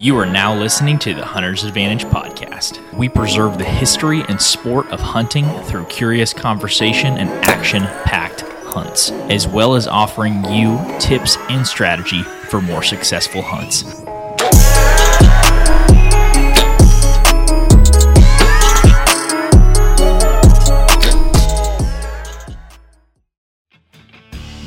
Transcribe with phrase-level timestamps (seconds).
[0.00, 2.78] You are now listening to the Hunter's Advantage podcast.
[2.96, 9.10] We preserve the history and sport of hunting through curious conversation and action packed hunts,
[9.10, 14.04] as well as offering you tips and strategy for more successful hunts.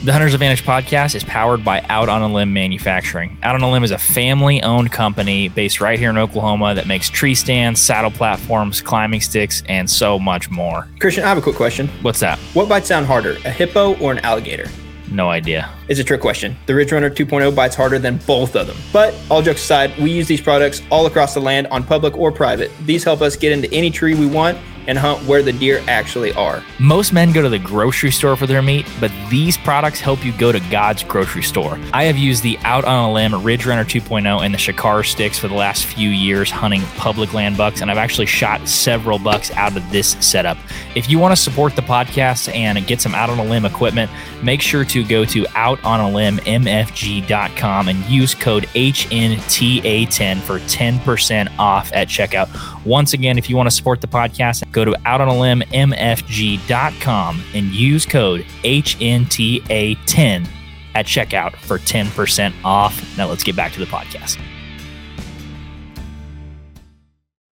[0.03, 3.37] The Hunter's Advantage podcast is powered by Out on a Limb Manufacturing.
[3.43, 6.87] Out on a Limb is a family owned company based right here in Oklahoma that
[6.87, 10.87] makes tree stands, saddle platforms, climbing sticks, and so much more.
[10.99, 11.87] Christian, I have a quick question.
[12.01, 12.39] What's that?
[12.55, 14.67] What bites sound harder, a hippo or an alligator?
[15.11, 15.69] No idea.
[15.87, 16.57] It's a trick question.
[16.65, 18.77] The Ridge Runner 2.0 bites harder than both of them.
[18.91, 22.31] But all jokes aside, we use these products all across the land on public or
[22.31, 22.71] private.
[22.87, 26.33] These help us get into any tree we want and hunt where the deer actually
[26.33, 26.63] are.
[26.79, 30.31] Most men go to the grocery store for their meat, but these products help you
[30.33, 31.79] go to God's grocery store.
[31.93, 35.39] I have used the Out on a Limb Ridge Runner 2.0 and the Shakar sticks
[35.39, 39.51] for the last few years hunting public land bucks, and I've actually shot several bucks
[39.51, 40.57] out of this setup.
[40.95, 44.09] If you want to support the podcast and get some Out on a Limb equipment,
[44.43, 52.47] make sure to go to outonalimbmfg.com and use code HNTA10 for 10% off at checkout.
[52.85, 58.41] Once again, if you want to support the podcast, go to outonalimbmfg.com and use code
[58.63, 60.47] HNTA10
[60.95, 63.17] at checkout for 10% off.
[63.17, 64.39] Now let's get back to the podcast.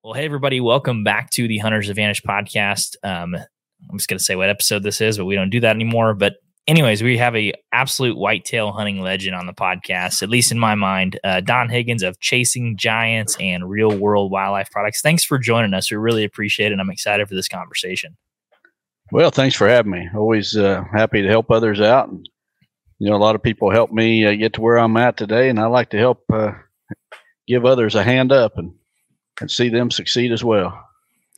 [0.03, 2.95] Well, hey, everybody, welcome back to the Hunter's Advantage podcast.
[3.03, 5.75] Um, I'm just going to say what episode this is, but we don't do that
[5.75, 6.15] anymore.
[6.15, 6.37] But
[6.69, 10.75] anyways, we have a absolute whitetail hunting legend on the podcast, at least in my
[10.75, 11.19] mind.
[11.23, 15.01] Uh, Don Higgins of Chasing Giants and Real World Wildlife Products.
[15.01, 15.89] Thanks for joining us.
[15.89, 16.79] We really appreciate it.
[16.79, 18.15] I'm excited for this conversation.
[19.11, 20.07] Well, thanks for having me.
[20.15, 22.09] Always uh, happy to help others out.
[22.09, 22.29] And,
[22.99, 25.49] you know, a lot of people help me uh, get to where I'm at today,
[25.49, 26.51] and I like to help uh,
[27.47, 28.73] give others a hand up and,
[29.41, 30.79] and see them succeed as well.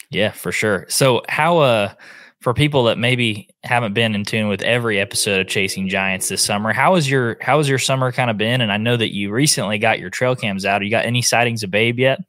[0.09, 0.85] Yeah, for sure.
[0.89, 1.93] So, how, uh,
[2.41, 6.41] for people that maybe haven't been in tune with every episode of Chasing Giants this
[6.43, 8.61] summer, how has your how has your summer kind of been?
[8.61, 10.83] And I know that you recently got your trail cams out.
[10.83, 12.19] You got any sightings of Babe yet?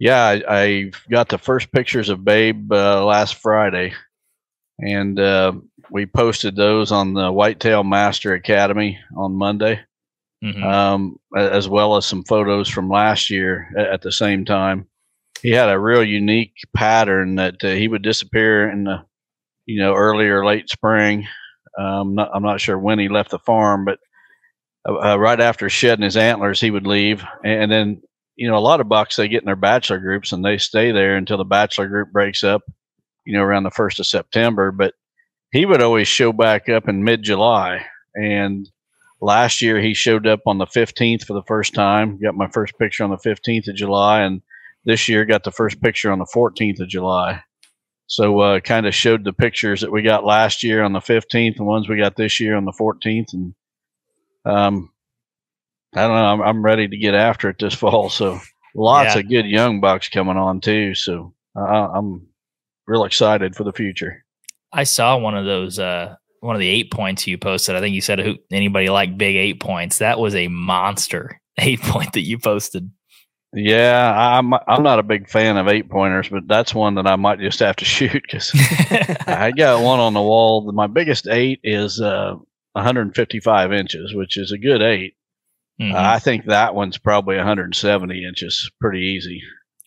[0.00, 3.92] Yeah, I, I got the first pictures of Babe uh, last Friday,
[4.78, 5.52] and uh,
[5.90, 9.80] we posted those on the Whitetail Master Academy on Monday,
[10.42, 10.62] Mhm.
[10.64, 14.86] um, as well as some photos from last year at the same time.
[15.42, 19.04] He had a real unique pattern that uh, he would disappear in the,
[19.66, 21.26] you know, early or late spring.
[21.78, 23.98] Um, not, I'm not sure when he left the farm, but
[24.88, 28.02] uh, uh, right after shedding his antlers, he would leave, and then
[28.36, 30.92] you know a lot of bucks they get in their bachelor groups and they stay
[30.92, 32.62] there until the bachelor group breaks up,
[33.24, 34.72] you know, around the first of September.
[34.72, 34.94] But
[35.52, 38.68] he would always show back up in mid July, and
[39.20, 42.18] last year he showed up on the 15th for the first time.
[42.20, 44.42] Got my first picture on the 15th of July, and
[44.88, 47.42] this year got the first picture on the 14th of July.
[48.06, 51.56] So uh, kind of showed the pictures that we got last year on the 15th,
[51.56, 53.54] the ones we got this year on the 14th, and
[54.46, 54.90] um,
[55.94, 56.26] I don't know.
[56.26, 58.08] I'm, I'm ready to get after it this fall.
[58.08, 58.40] So
[58.74, 59.20] lots Yeah.
[59.20, 60.94] of good young bucks coming on too.
[60.94, 61.60] So uh,
[61.94, 62.26] I'm
[62.86, 64.24] real excited for the future.
[64.72, 67.74] I saw one of those uh one of the eight points you posted.
[67.74, 69.98] I think you said who anybody like big eight points.
[69.98, 72.90] That was a monster eight point that you posted.
[73.54, 77.16] Yeah, I'm I'm not a big fan of eight pointers, but that's one that I
[77.16, 78.50] might just have to shoot because
[79.26, 80.70] I got one on the wall.
[80.72, 82.34] My biggest eight is uh,
[82.72, 85.14] 155 inches, which is a good 8
[85.80, 85.94] Mhm.
[85.94, 89.42] I think that one's probably 170 inches, pretty easy.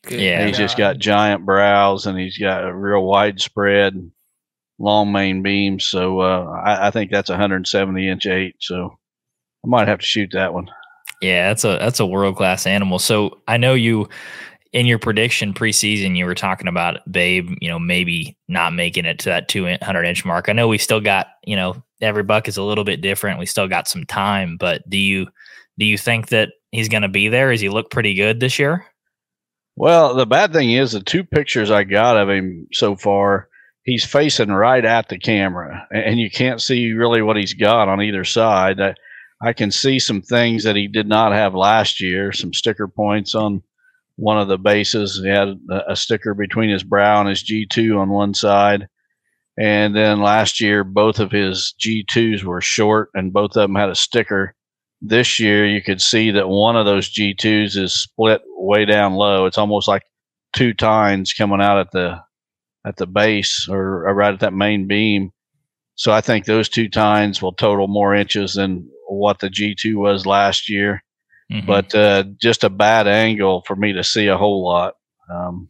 [0.09, 0.45] Yeah.
[0.47, 4.09] he's just got giant brows and he's got a real widespread,
[4.79, 5.85] long main beams.
[5.85, 8.55] So uh, I, I think that's 170 inch eight.
[8.61, 8.97] So
[9.65, 10.69] I might have to shoot that one.
[11.21, 12.99] Yeah, that's a that's a world class animal.
[12.99, 14.09] So I know you
[14.73, 19.19] in your prediction preseason you were talking about Babe, you know, maybe not making it
[19.19, 20.49] to that 200 inch mark.
[20.49, 23.39] I know we still got, you know, every buck is a little bit different.
[23.39, 25.27] We still got some time, but do you
[25.77, 27.51] do you think that he's going to be there?
[27.51, 28.85] Does he look pretty good this year?
[29.75, 33.47] Well, the bad thing is the two pictures I got of him so far,
[33.83, 38.01] he's facing right at the camera, and you can't see really what he's got on
[38.01, 38.77] either side.
[39.41, 43.35] I, can see some things that he did not have last year, some sticker points
[43.35, 43.63] on
[44.15, 45.19] one of the bases.
[45.21, 48.87] He had a, a sticker between his brow and his G2 on one side.
[49.57, 53.89] And then last year, both of his G2s were short, and both of them had
[53.89, 54.55] a sticker
[55.01, 59.45] this year you could see that one of those G2s is split way down low.
[59.45, 60.03] It's almost like
[60.53, 62.21] two tines coming out at the
[62.85, 65.31] at the base or, or right at that main beam.
[66.01, 70.25] So I think those two tines will total more inches than what the G2 was
[70.25, 71.03] last year.
[71.53, 71.67] mm-hmm.
[71.67, 74.95] but uh, just a bad angle for me to see a whole lot.
[75.31, 75.69] Um,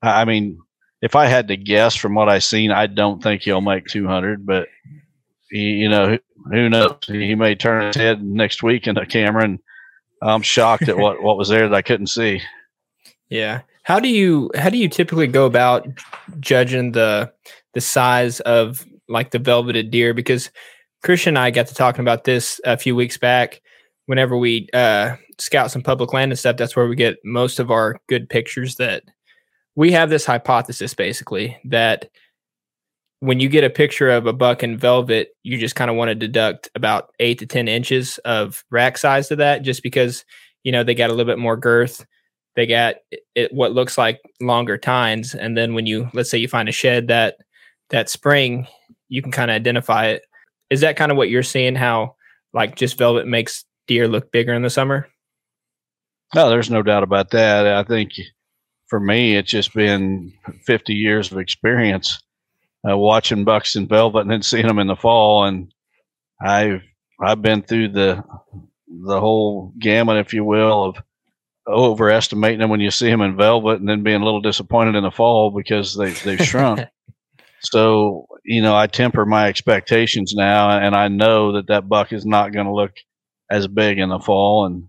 [0.00, 0.60] I mean,
[1.02, 4.46] if I had to guess from what I've seen, I don't think he'll make 200,
[4.46, 4.68] but
[5.50, 6.18] he, you know,
[6.52, 6.94] who, knows?
[7.08, 9.58] He may turn his head next week in the camera, and
[10.22, 12.42] I'm shocked at what, what was there that I couldn't see.
[13.28, 13.62] Yeah.
[13.82, 15.88] How do you how do you typically go about
[16.38, 17.32] judging the
[17.74, 20.14] the size of like the velveted deer?
[20.14, 20.50] Because
[21.02, 23.62] Christian and I got to talking about this a few weeks back.
[24.06, 27.70] Whenever we uh, scout some public land and stuff, that's where we get most of
[27.70, 28.76] our good pictures.
[28.76, 29.02] That
[29.74, 32.08] we have this hypothesis basically that
[33.20, 36.10] when you get a picture of a buck in velvet, you just kind of want
[36.10, 40.24] to deduct about eight to ten inches of rack size to that, just because
[40.62, 42.06] you know they got a little bit more girth
[42.56, 42.96] they got
[43.34, 46.72] it, what looks like longer tines and then when you let's say you find a
[46.72, 47.36] shed that
[47.90, 48.66] that spring
[49.08, 50.22] you can kind of identify it.
[50.70, 52.16] Is that kind of what you're seeing how
[52.52, 55.08] like just velvet makes deer look bigger in the summer?
[56.34, 57.66] No there's no doubt about that.
[57.66, 58.12] I think
[58.88, 60.32] for me it's just been
[60.64, 62.20] 50 years of experience
[62.88, 65.74] uh, watching bucks in velvet and then seeing them in the fall and
[66.40, 66.82] i've
[67.20, 68.22] i've been through the
[69.06, 70.96] the whole gamut if you will of
[71.68, 75.02] overestimating them when you see them in velvet and then being a little disappointed in
[75.02, 76.80] the fall because they, they've shrunk.
[77.60, 82.24] so, you know, I temper my expectations now and I know that that buck is
[82.24, 82.92] not going to look
[83.50, 84.66] as big in the fall.
[84.66, 84.88] And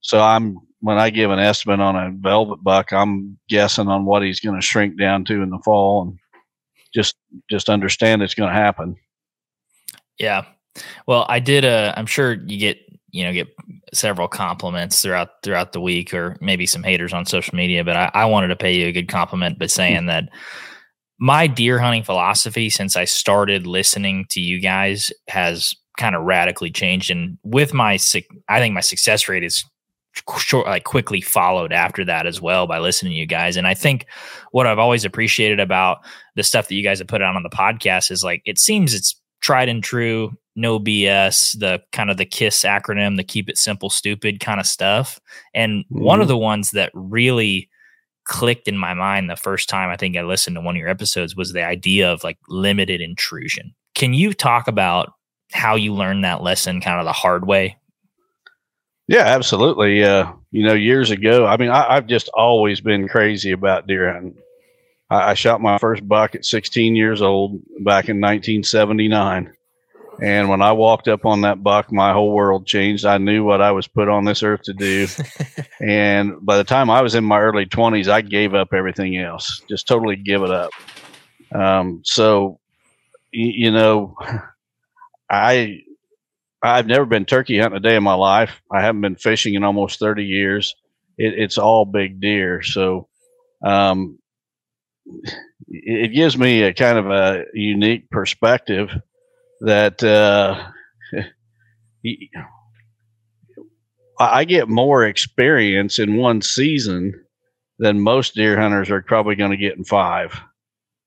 [0.00, 4.22] so I'm, when I give an estimate on a velvet buck, I'm guessing on what
[4.22, 6.18] he's going to shrink down to in the fall and
[6.92, 7.16] just,
[7.48, 8.96] just understand it's going to happen.
[10.18, 10.44] Yeah.
[11.06, 11.64] Well, I did.
[11.64, 12.78] Uh, I'm sure you get
[13.10, 13.48] you know get
[13.94, 18.10] several compliments throughout throughout the week or maybe some haters on social media but I,
[18.12, 20.28] I wanted to pay you a good compliment by saying that
[21.18, 26.70] my deer hunting philosophy since i started listening to you guys has kind of radically
[26.70, 27.98] changed and with my
[28.48, 29.64] i think my success rate is
[30.38, 33.74] short like quickly followed after that as well by listening to you guys and i
[33.74, 34.06] think
[34.50, 35.98] what i've always appreciated about
[36.34, 38.94] the stuff that you guys have put out on the podcast is like it seems
[38.94, 43.56] it's tried and true no BS, the kind of the KISS acronym, the keep it
[43.56, 45.20] simple, stupid kind of stuff.
[45.54, 46.02] And mm-hmm.
[46.02, 46.30] one of mm-hmm.
[46.30, 47.70] the ones that really
[48.28, 50.88] clicked in my mind the first time I think I listened to one of your
[50.88, 53.74] episodes was the idea of like limited intrusion.
[53.94, 55.12] Can you talk about
[55.52, 57.76] how you learned that lesson kind of the hard way?
[59.08, 60.04] Yeah, absolutely.
[60.04, 64.12] Uh, you know, years ago, I mean, I, have just always been crazy about deer
[64.12, 64.36] hunting.
[65.08, 69.52] I, I shot my first buck at 16 years old back in 1979
[70.20, 73.04] and when I walked up on that buck, my whole world changed.
[73.04, 75.06] I knew what I was put on this earth to do.
[75.80, 79.62] and by the time I was in my early 20s, I gave up everything else,
[79.68, 80.70] just totally give it up.
[81.54, 82.58] Um, so,
[83.32, 84.16] you, you know,
[85.30, 85.80] I
[86.62, 88.60] I've never been turkey hunting a day in my life.
[88.72, 90.74] I haven't been fishing in almost 30 years.
[91.16, 92.62] It, it's all big deer.
[92.62, 93.08] So,
[93.62, 94.18] um,
[95.68, 98.90] it gives me a kind of a unique perspective
[99.62, 100.70] that uh,
[104.20, 107.14] I get more experience in one season
[107.78, 110.40] than most deer hunters are probably going to get in five.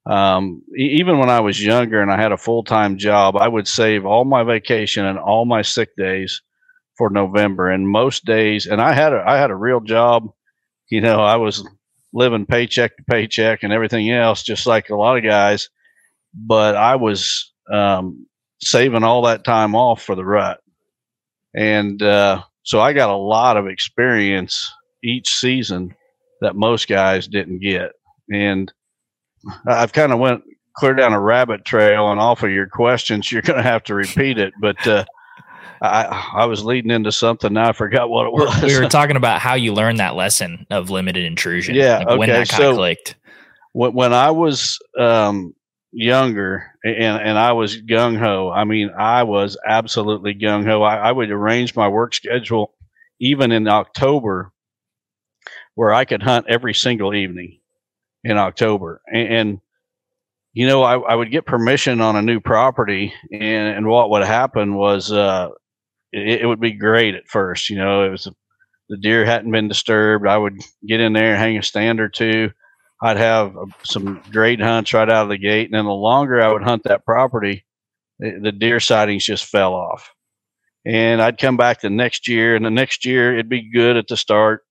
[0.10, 3.68] Um, even when I was younger and I had a full time job, I would
[3.68, 6.42] save all my vacation and all my sick days
[6.98, 7.70] for November.
[7.70, 10.28] And most days, and I had a I had a real job.
[10.90, 11.66] You know, I was
[12.14, 15.70] living paycheck to paycheck and everything else, just like a lot of guys.
[16.34, 18.26] But I was um,
[18.64, 20.60] saving all that time off for the rut.
[21.56, 24.72] And uh, so I got a lot of experience
[25.04, 25.96] each season
[26.42, 27.92] that most guys didn't get.
[28.32, 28.72] And
[29.68, 30.44] I've kind of went
[30.76, 33.96] clear down a rabbit trail and off of your questions, you're going to have to
[33.96, 34.54] repeat it.
[34.60, 35.06] But uh,
[35.82, 37.54] I, I was leading into something.
[37.54, 38.62] Now I forgot what it was.
[38.62, 41.76] We were talking about how you learned that lesson of limited intrusion.
[41.76, 42.00] Yeah.
[42.00, 42.18] Like okay.
[42.18, 43.16] When that so clicked.
[43.74, 45.56] When, when I was um,
[45.92, 48.50] younger and, and I was gung ho.
[48.50, 50.82] I mean, I was absolutely gung ho.
[50.82, 52.74] I, I, would arrange my work schedule
[53.20, 54.52] even in October
[55.76, 57.60] where I could hunt every single evening
[58.24, 59.02] in October.
[59.12, 59.62] And, and
[60.54, 64.24] you know, I, I, would get permission on a new property and, and what would
[64.24, 65.50] happen was, uh,
[66.14, 67.70] it, it would be great at first.
[67.70, 68.30] You know, it was,
[68.90, 70.28] the deer hadn't been disturbed.
[70.28, 72.52] I would get in there hang a stand or two
[73.02, 75.66] I'd have uh, some great hunts right out of the gate.
[75.66, 77.66] And then the longer I would hunt that property,
[78.20, 80.12] the, deer sightings just fell off.
[80.86, 84.08] And I'd come back the next year, and the next year it'd be good at
[84.08, 84.64] the start.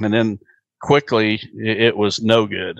[0.00, 0.38] And then
[0.80, 2.78] quickly it, was no good.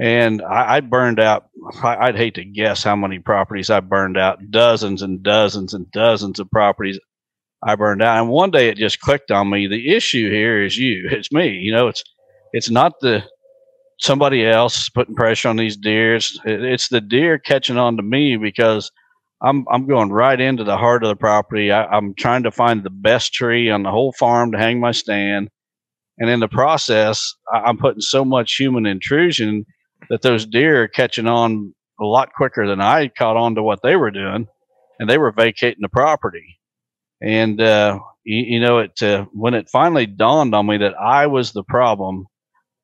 [0.00, 1.48] And I, I burned out,
[1.82, 5.90] I, I'd hate to guess how many properties I burned out dozens and dozens and
[5.90, 7.00] dozens of properties
[7.64, 8.20] I burned out.
[8.20, 9.66] And one day it just clicked on me.
[9.66, 11.08] The issue here is you.
[11.12, 11.48] It's me.
[11.48, 12.04] You know, it's
[12.52, 13.24] it's not the
[14.00, 16.40] somebody else putting pressure on these deers.
[16.44, 18.90] It's the deer catching on to me because
[19.42, 21.70] I'm I'm going right into the heart of the property.
[21.70, 24.92] I, I'm trying to find the best tree on the whole farm to hang my
[24.92, 25.48] stand,
[26.18, 29.64] and in the process, I'm putting so much human intrusion
[30.10, 33.80] that those deer are catching on a lot quicker than I caught on to what
[33.82, 34.46] they were doing,
[34.98, 36.58] and they were vacating the property.
[37.20, 41.26] And uh, you, you, know, it uh, when it finally dawned on me that I
[41.26, 42.26] was the problem,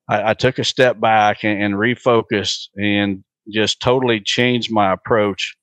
[0.09, 5.57] I, I took a step back and, and, refocused and just totally changed my approach.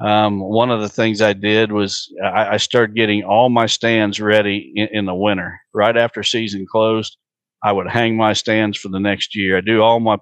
[0.00, 4.20] Um, one of the things I did was I, I started getting all my stands
[4.20, 5.58] ready in, in, the winter.
[5.72, 7.16] Right after season closed,
[7.62, 9.56] I would hang my stands for the next year.
[9.56, 10.18] I do all my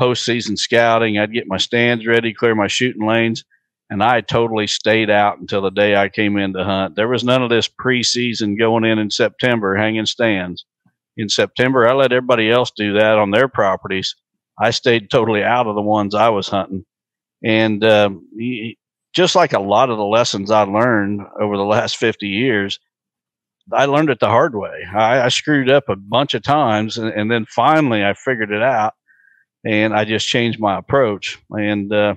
[0.00, 1.18] postseason scouting.
[1.18, 3.44] I'd get my stands ready, clear my shooting lanes,
[3.90, 6.96] and I totally stayed out until the day I came in to hunt.
[6.96, 10.64] There was none of this preseason going in in September hanging stands.
[11.16, 14.14] In September, I let everybody else do that on their properties.
[14.58, 16.84] I stayed totally out of the ones I was hunting.
[17.44, 18.26] And um,
[19.12, 22.78] just like a lot of the lessons I learned over the last 50 years,
[23.72, 24.84] I learned it the hard way.
[24.94, 28.62] I, I screwed up a bunch of times, and, and, then finally I figured it
[28.62, 28.94] out,
[29.64, 31.38] and I just changed my approach.
[31.50, 32.16] And uh,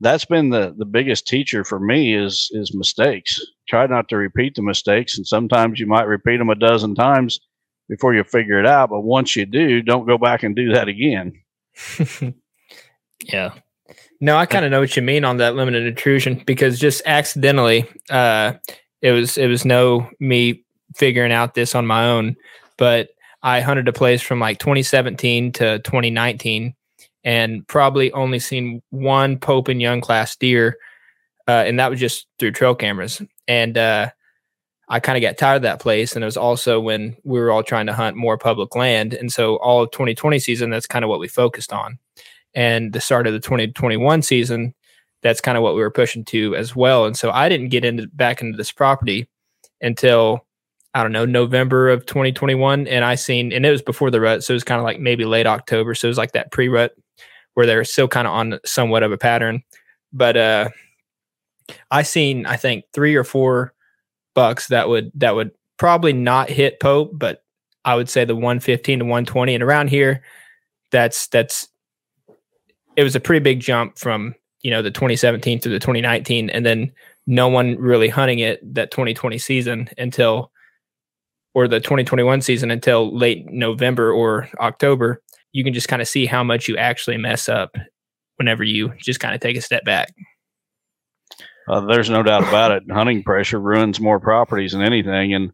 [0.00, 3.40] that's been the the biggest teacher for me is is mistakes.
[3.68, 7.40] Try not to repeat the mistakes, and sometimes you might repeat them a dozen times
[7.88, 8.90] before you figure it out.
[8.90, 11.40] But once you do, don't go back and do that again.
[13.24, 13.54] yeah.
[14.20, 17.88] No, I kind of know what you mean on that limited intrusion because just accidentally,
[18.10, 18.54] uh,
[19.02, 20.64] it was it was no me
[20.94, 22.36] figuring out this on my own,
[22.78, 23.10] but
[23.42, 26.74] I hunted a place from like 2017 to 2019
[27.24, 30.78] and probably only seen one Pope and Young class deer,
[31.46, 33.20] uh, and that was just through trail cameras.
[33.46, 34.10] And uh,
[34.88, 37.50] I kind of got tired of that place, and it was also when we were
[37.50, 41.04] all trying to hunt more public land, and so all of 2020 season, that's kind
[41.04, 41.98] of what we focused on.
[42.54, 44.74] And the start of the 2021 season,
[45.22, 47.04] that's kind of what we were pushing to as well.
[47.04, 49.28] And so I didn't get into back into this property
[49.80, 50.46] until
[50.94, 52.86] I don't know, November of 2021.
[52.86, 54.42] And I seen, and it was before the rut.
[54.42, 55.94] So it was kind of like maybe late October.
[55.94, 56.94] So it was like that pre rut
[57.52, 59.62] where they're still kind of on somewhat of a pattern.
[60.10, 60.70] But uh,
[61.90, 63.74] I seen I think three or four
[64.36, 67.42] bucks that would that would probably not hit Pope, but
[67.84, 70.22] I would say the 115 to 120 and around here,
[70.92, 71.66] that's that's
[72.94, 76.64] it was a pretty big jump from you know the 2017 to the 2019, and
[76.64, 76.92] then
[77.26, 80.52] no one really hunting it that 2020 season until
[81.54, 85.20] or the 2021 season until late November or October
[85.56, 87.74] you can just kind of see how much you actually mess up
[88.36, 90.14] whenever you just kind of take a step back.
[91.68, 92.84] Uh, there's no doubt about it.
[92.90, 95.34] Hunting pressure ruins more properties than anything.
[95.34, 95.52] And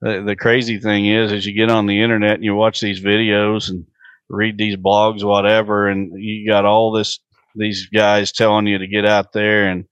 [0.00, 3.00] the, the crazy thing is, as you get on the internet and you watch these
[3.00, 3.86] videos and
[4.28, 7.18] read these blogs, whatever, and you got all this,
[7.54, 9.86] these guys telling you to get out there and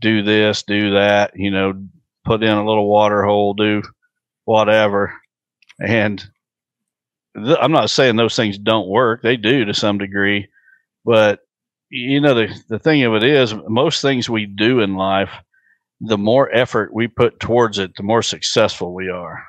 [0.00, 1.74] do this, do that, you know,
[2.24, 3.82] put in a little water hole, do
[4.44, 5.14] whatever.
[5.80, 6.24] And
[7.36, 10.48] th- I'm not saying those things don't work; they do to some degree.
[11.04, 11.40] But
[11.90, 15.30] you know, the the thing of it is, most things we do in life,
[16.00, 19.42] the more effort we put towards it, the more successful we are.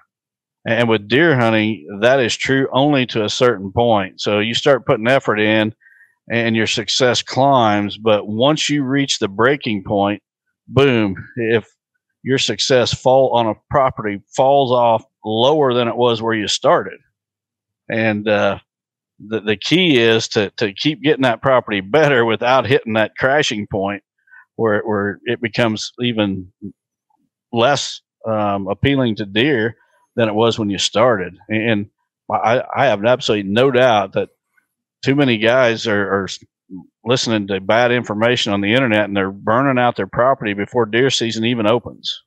[0.67, 4.19] And with deer hunting, that is true only to a certain point.
[4.21, 5.73] So you start putting effort in,
[6.29, 7.97] and your success climbs.
[7.97, 10.21] But once you reach the breaking point,
[10.67, 11.15] boom!
[11.37, 11.67] If
[12.23, 16.99] your success fall on a property falls off lower than it was where you started,
[17.89, 18.59] and uh,
[19.19, 23.67] the the key is to to keep getting that property better without hitting that crashing
[23.67, 24.03] point
[24.55, 26.51] where where it becomes even
[27.51, 29.75] less um, appealing to deer
[30.15, 31.37] than it was when you started.
[31.47, 31.89] And
[32.31, 34.29] I, I have absolutely no doubt that
[35.01, 36.27] too many guys are, are
[37.05, 41.09] listening to bad information on the internet and they're burning out their property before deer
[41.09, 42.21] season even opens.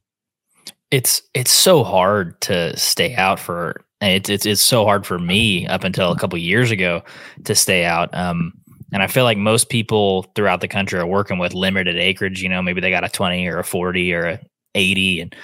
[0.90, 5.66] It's it's so hard to stay out for it's it's it's so hard for me
[5.66, 7.02] up until a couple years ago
[7.44, 8.14] to stay out.
[8.14, 8.52] Um,
[8.92, 12.42] and I feel like most people throughout the country are working with limited acreage.
[12.42, 14.40] You know, maybe they got a twenty or a forty or a
[14.74, 15.34] eighty, and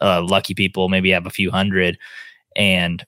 [0.00, 1.98] uh, lucky people maybe have a few hundred.
[2.56, 3.04] And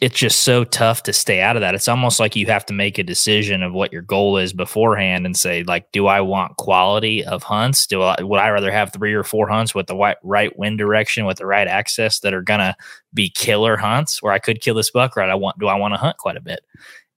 [0.00, 1.74] it's just so tough to stay out of that.
[1.74, 5.26] It's almost like you have to make a decision of what your goal is beforehand
[5.26, 7.86] and say, like, do I want quality of hunts?
[7.86, 10.78] Do I would I rather have three or four hunts with the right, right wind
[10.78, 12.74] direction with the right access that are gonna
[13.12, 15.28] be killer hunts where I could kill this buck, right?
[15.28, 16.60] I want do I want to hunt quite a bit?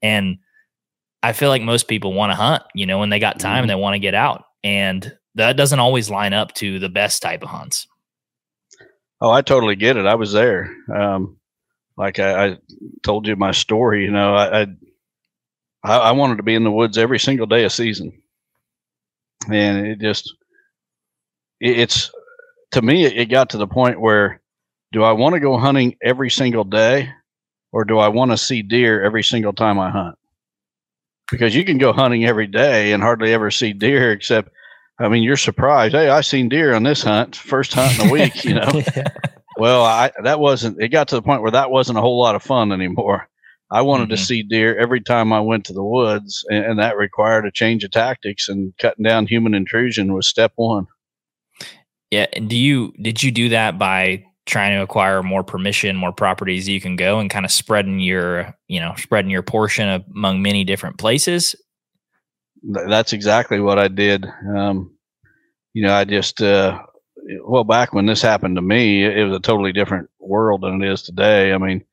[0.02, 0.40] And
[1.22, 3.70] I feel like most people want to hunt, you know, when they got time mm-hmm.
[3.70, 4.44] they want to get out.
[4.62, 7.88] And that doesn't always line up to the best type of hunts.
[9.22, 10.06] Oh, I totally get it.
[10.06, 10.76] I was there.
[10.94, 11.38] Um,
[11.98, 12.58] like I, I,
[13.04, 14.62] told you my story, you know, I,
[15.84, 18.22] I, I wanted to be in the woods every single day of season,
[19.52, 20.34] and it just
[21.60, 22.12] it, it's
[22.72, 24.42] to me it got to the point where
[24.92, 27.12] do I want to go hunting every single day,
[27.72, 30.16] or do I want to see deer every single time I hunt?
[31.32, 34.50] Because you can go hunting every day and hardly ever see deer, except
[35.00, 35.96] I mean, you're surprised.
[35.96, 38.46] Hey, I seen deer on this hunt, first hunt in a week.
[38.46, 38.82] You know,
[39.58, 40.82] well, I that wasn't.
[40.82, 43.28] It got to the point where that wasn't a whole lot of fun anymore.
[43.72, 44.16] I wanted mm-hmm.
[44.16, 47.52] to see deer every time I went to the woods, and, and, that required a
[47.52, 48.48] change of tactics.
[48.48, 50.86] And cutting down human intrusion was step one.
[52.12, 52.28] Yeah.
[52.34, 56.68] And do you did you do that by trying to acquire more permission, more properties
[56.68, 60.64] you can go, and kind of spreading your you know spreading your portion among many
[60.64, 61.56] different places?
[62.64, 64.26] that's exactly what I did.
[64.56, 64.96] Um,
[65.74, 66.82] you know, I just uh,
[67.44, 70.92] well back when this happened to me, it was a totally different world than it
[70.92, 71.54] is today.
[71.54, 71.86] I mean,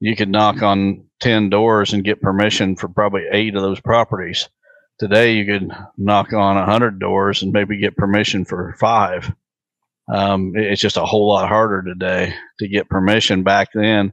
[0.00, 4.48] you could knock on ten doors and get permission for probably eight of those properties.
[4.98, 9.32] Today, you could knock on a hundred doors and maybe get permission for five.
[10.12, 13.42] Um, it's just a whole lot harder today to get permission.
[13.42, 14.12] Back then,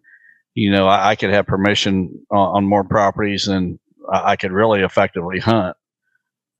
[0.54, 3.80] you know, I, I could have permission on, on more properties than
[4.12, 5.78] I could really effectively hunt.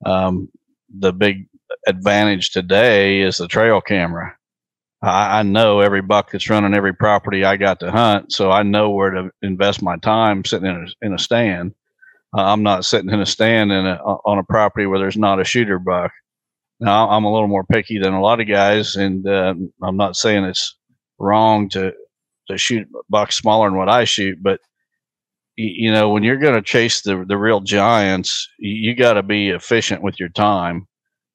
[0.06, 0.50] Um,
[0.98, 1.48] the big
[1.88, 4.36] advantage today is the trail camera.
[5.02, 8.64] I, I, know every buck that's running every property I got to hunt, so I
[8.64, 11.74] know where to invest my time sitting in a, in a stand.
[12.36, 15.40] Uh, I'm not sitting in a stand in a, on a property where there's not
[15.40, 16.12] a shooter buck.
[16.80, 20.16] Now, I'm a little more picky than a lot of guys, and uh, I'm not
[20.16, 20.76] saying it's
[21.20, 21.94] wrong to
[22.48, 24.60] to shoot bucks smaller than what I shoot, but
[25.58, 29.24] you know, when you're going to chase the the real giants, you, you got to
[29.24, 30.88] be efficient with your time.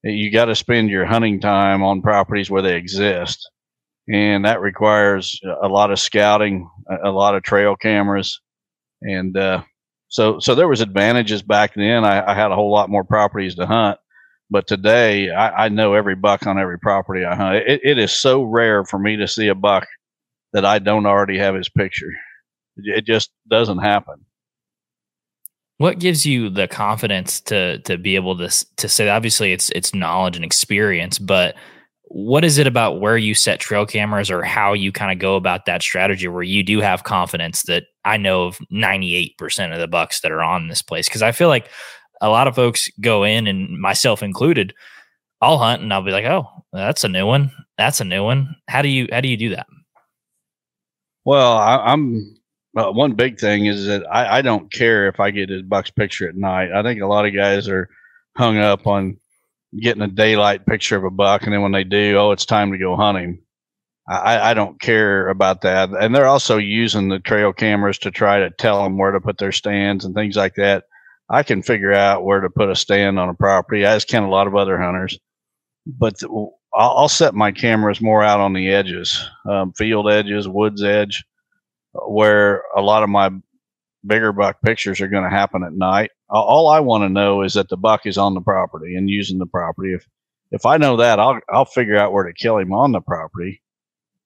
[0.02, 3.50] You got to spend your hunting time on properties where they exist,
[4.08, 6.68] and that requires a lot of scouting,
[7.04, 8.40] a, lot of trail cameras,
[9.02, 9.62] and uh,
[10.08, 12.04] so so there was advantages back then.
[12.04, 13.98] I, I, had a whole lot more properties to hunt,
[14.50, 17.56] but today I, I know every buck on every property I hunt.
[17.56, 19.86] It, it is so rare for me to see a buck
[20.54, 22.10] that I don't already have his picture.
[22.76, 24.24] It just doesn't happen.
[25.80, 29.08] What gives you the confidence to to be able to to say?
[29.08, 31.54] Obviously, it's it's knowledge and experience, but
[32.08, 35.36] what is it about where you set trail cameras or how you kind of go
[35.36, 39.88] about that strategy where you do have confidence that I know of 98% of the
[39.88, 41.08] bucks that are on this place?
[41.08, 41.70] Because I feel like
[42.20, 44.74] a lot of folks go in, and myself included,
[45.40, 47.52] I'll hunt and I'll be like, oh, that's a new one.
[47.78, 48.54] That's a new one.
[48.68, 49.66] How do you how do you do that?
[51.24, 52.36] Well, I, am
[52.72, 55.90] well, one big thing is that I, I don't care if I get a buck's
[55.90, 56.70] picture at night.
[56.72, 57.88] I think a lot of guys are
[58.36, 59.16] hung up on
[59.80, 62.70] getting a daylight picture of a buck, and then when they do, oh, it's time
[62.72, 63.42] to go hunting.
[64.08, 65.90] I, I don't care about that.
[65.90, 69.38] And they're also using the trail cameras to try to tell them where to put
[69.38, 70.84] their stands and things like that.
[71.28, 74.30] I can figure out where to put a stand on a property, as can a
[74.30, 75.16] lot of other hunters.
[75.86, 80.82] But I'll, I'll set my cameras more out on the edges, um, field edges, woods
[80.82, 81.22] edge
[81.92, 83.30] where a lot of my
[84.06, 86.10] bigger buck pictures are going to happen at night.
[86.28, 89.38] All I want to know is that the buck is on the property and using
[89.38, 89.94] the property.
[89.94, 90.06] If
[90.52, 93.62] if I know that, I'll I'll figure out where to kill him on the property.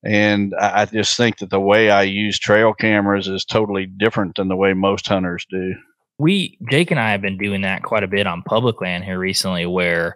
[0.04, 4.48] And I just think that the way I use trail cameras is totally different than
[4.48, 5.74] the way most hunters do.
[6.18, 9.18] We Jake and I have been doing that quite a bit on public land here
[9.18, 10.14] recently, where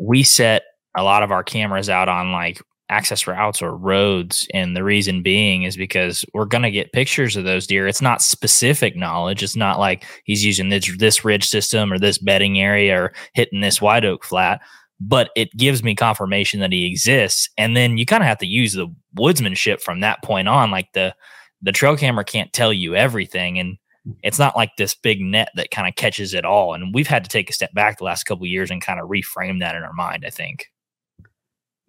[0.00, 0.62] we set
[0.96, 4.46] a lot of our cameras out on like access routes or roads.
[4.52, 7.86] And the reason being is because we're going to get pictures of those deer.
[7.86, 9.42] It's not specific knowledge.
[9.42, 13.60] It's not like he's using this, this ridge system or this bedding area or hitting
[13.60, 14.60] this white oak flat,
[15.00, 17.48] but it gives me confirmation that he exists.
[17.56, 20.70] And then you kind of have to use the woodsmanship from that point on.
[20.70, 21.14] Like the,
[21.62, 23.58] the trail camera can't tell you everything.
[23.58, 23.76] And
[24.22, 26.74] it's not like this big net that kind of catches it all.
[26.74, 29.08] And we've had to take a step back the last couple years and kind of
[29.08, 30.69] reframe that in our mind, I think.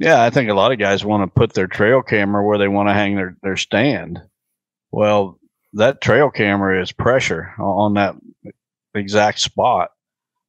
[0.02, 2.68] Yeah, I think a lot of guys want to put their trail camera where they
[2.68, 4.20] want to hang their, their stand.
[4.92, 5.40] Well,
[5.74, 8.16] that trail camera is pressure on that
[8.96, 9.92] exact spot.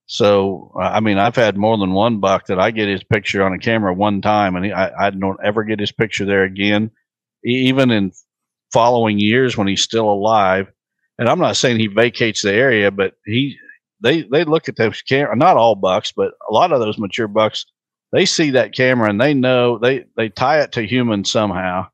[0.07, 3.53] So, I mean, I've had more than one buck that I get his picture on
[3.53, 6.91] a camera one time, and he, I, I don't ever get his picture there again,
[7.45, 8.12] even in
[8.73, 10.67] following years when he's still alive.
[11.19, 13.59] And I'm not saying he vacates the area, but he
[14.01, 15.37] they they look at those camera.
[15.37, 17.67] Not all bucks, but a lot of those mature bucks
[18.12, 21.87] they see that camera and they know they they tie it to humans somehow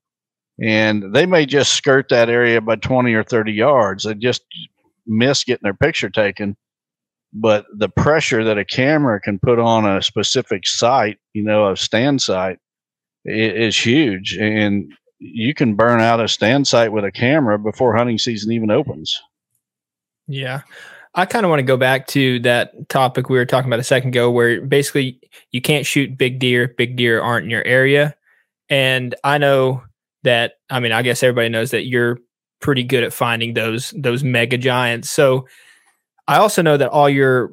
[0.63, 4.43] and they may just skirt that area by 20 or 30 yards they just
[5.07, 6.57] miss getting their picture taken
[7.33, 11.77] but the pressure that a camera can put on a specific site you know a
[11.77, 12.59] stand site
[13.25, 18.19] is huge and you can burn out a stand site with a camera before hunting
[18.19, 19.21] season even opens.
[20.27, 20.63] Yeah.
[21.19, 23.85] I kind of want to go back to that topic we were talking about a
[23.85, 25.19] second ago, where basically
[25.51, 26.73] you can't shoot big deer.
[26.79, 28.15] Big deer aren't in your area.
[28.69, 29.83] And I know
[30.23, 32.19] that, I mean, I guess everybody knows that you're
[32.61, 35.11] pretty good at finding those those mega giants.
[35.11, 35.49] So
[36.29, 37.51] I also know that all your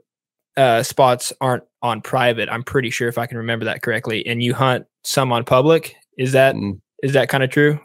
[0.56, 2.49] uh, spots aren't on private.
[2.49, 4.28] I'm pretty sure if I can remember that correctly.
[4.28, 5.95] And you hunt some on public.
[6.19, 6.80] Is that mm.
[7.01, 7.80] is that kind of true?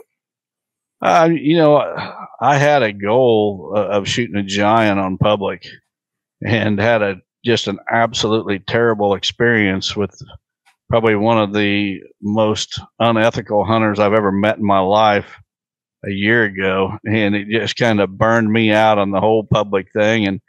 [1.03, 1.77] Uh, you know,
[2.41, 5.67] I had a goal of shooting a giant on public,
[6.45, 10.15] and had a just an absolutely terrible experience with
[10.91, 15.37] probably one of the most unethical hunters I've ever met in my life
[16.05, 19.93] a year ago, and it just kind of burned me out on the whole public
[19.93, 20.27] thing.
[20.27, 20.41] And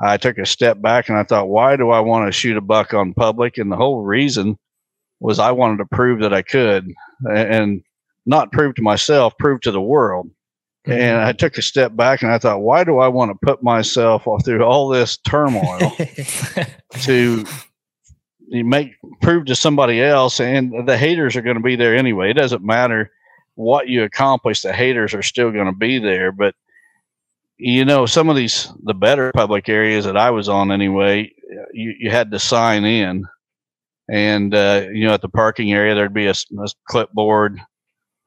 [0.00, 2.60] I took a step back and I thought, why do I want to shoot a
[2.60, 3.58] buck on public?
[3.58, 4.58] And the whole reason
[5.20, 6.90] was I wanted to prove that I could,
[7.30, 7.82] and
[8.26, 10.30] not prove to myself, prove to the world.
[10.86, 11.00] Mm-hmm.
[11.00, 13.62] And I took a step back and I thought, why do I want to put
[13.62, 15.78] myself through all this turmoil
[17.02, 17.44] to
[18.48, 20.40] make prove to somebody else?
[20.40, 22.30] And the haters are going to be there anyway.
[22.30, 23.10] It doesn't matter
[23.54, 26.32] what you accomplish, the haters are still going to be there.
[26.32, 26.54] But
[27.58, 31.32] you know, some of these the better public areas that I was on anyway,
[31.72, 33.24] you, you had to sign in,
[34.10, 37.60] and uh, you know, at the parking area there'd be a, a clipboard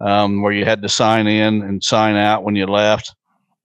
[0.06, 3.16] um, where you had to sign in and sign out when you left.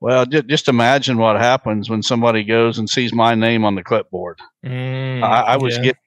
[0.01, 3.83] Well, just, just imagine what happens when somebody goes and sees my name on the
[3.83, 4.39] clipboard.
[4.65, 5.83] Mm, I, I was yeah.
[5.83, 6.01] getting,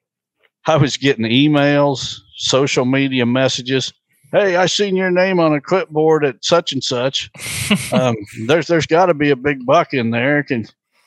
[0.66, 3.92] I was getting emails, social media messages
[4.34, 7.30] hey, I seen your name on a clipboard at such and such.
[7.92, 8.16] um,
[8.46, 10.42] there's there's got to be a big buck in there.
[10.42, 10.66] Can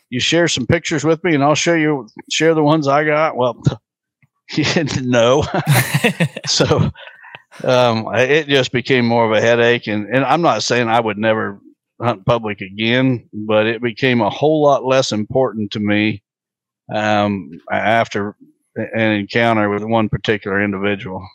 [0.10, 3.36] you share some pictures with me, and I'll show you share the ones I got?
[3.36, 3.62] Well,
[5.02, 5.44] no.
[6.48, 6.90] so
[7.64, 11.18] um, it just became more of a headache, and and I'm not saying I would
[11.18, 11.60] never
[12.02, 16.22] hunt public again, but it became a whole lot less important to me
[16.94, 18.36] um, after
[18.76, 21.28] an encounter with one particular individual.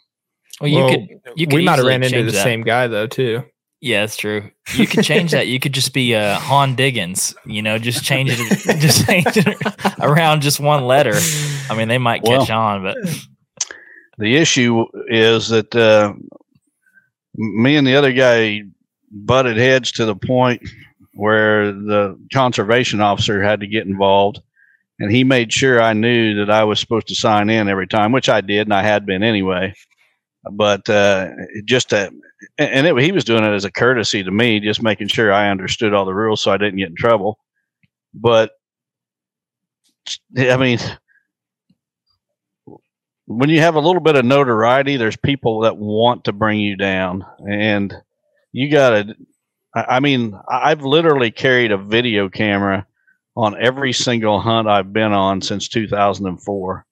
[0.61, 2.43] Well, you well, could you could we might have ran into the that.
[2.43, 3.45] same guy though too.
[3.81, 4.49] Yeah, that's true.
[4.75, 5.49] You could change that.
[5.49, 7.35] You could just be uh, Han Diggins.
[7.45, 9.57] You know, just change it, just change it
[10.01, 11.15] around just one letter.
[11.69, 12.97] I mean, they might catch well, on, but
[14.19, 16.13] the issue is that uh,
[17.35, 18.63] me and the other guy
[19.11, 20.63] butted heads to the point
[21.15, 24.41] where the conservation officer had to get involved,
[24.99, 28.13] and he made sure I knew that I was supposed to sign in every time,
[28.13, 29.75] which I did, and I had been anyway
[30.51, 31.29] but uh,
[31.65, 32.23] just and
[32.59, 35.95] it, he was doing it as a courtesy to me, just making sure I understood
[35.95, 37.39] all the rules so I didn't get in trouble.
[38.15, 38.51] But
[40.37, 40.79] I mean,
[43.39, 46.77] when you have a little bit of notoriety, there's people that want to bring you
[46.77, 47.95] down, and
[48.53, 49.17] you got to.
[49.75, 52.87] I mean, I've literally carried a video camera
[53.35, 56.87] on every single hunt I've been on since 2004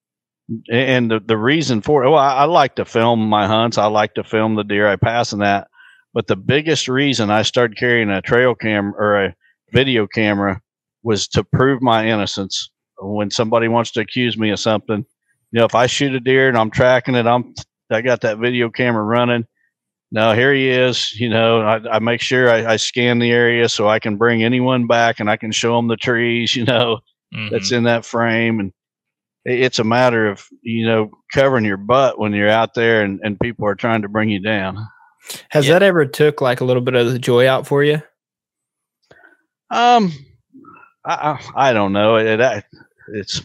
[0.71, 3.79] and the, the reason for it, well, I, I, like to film my hunts.
[3.79, 5.69] I like to film the deer I pass and that.
[6.13, 9.35] But the biggest reason I started carrying a trail cam or a
[9.73, 10.61] video camera
[11.03, 12.69] was to prove my innocence.
[12.99, 15.07] When somebody wants to accuse me of something,
[15.59, 17.55] know, if I shoot a deer and I'm tracking it, I'm
[17.91, 19.47] I got that video camera running.
[20.13, 21.13] Now here he is.
[21.19, 24.43] You know, I, I make sure I, I, scan the area so I can bring
[24.43, 26.55] anyone back and I can show them the trees.
[26.61, 27.01] You know,
[27.35, 27.53] mm-hmm.
[27.53, 28.73] that's in that frame and
[29.45, 33.41] it's a matter of you know covering your butt when you're out there and, and
[33.41, 34.87] people are trying to bring you down
[35.51, 35.75] has yeah.
[35.75, 38.03] that ever took like a little bit of the joy out for you
[39.71, 40.13] um
[41.05, 42.65] i i, don't know it, it
[43.15, 43.43] it's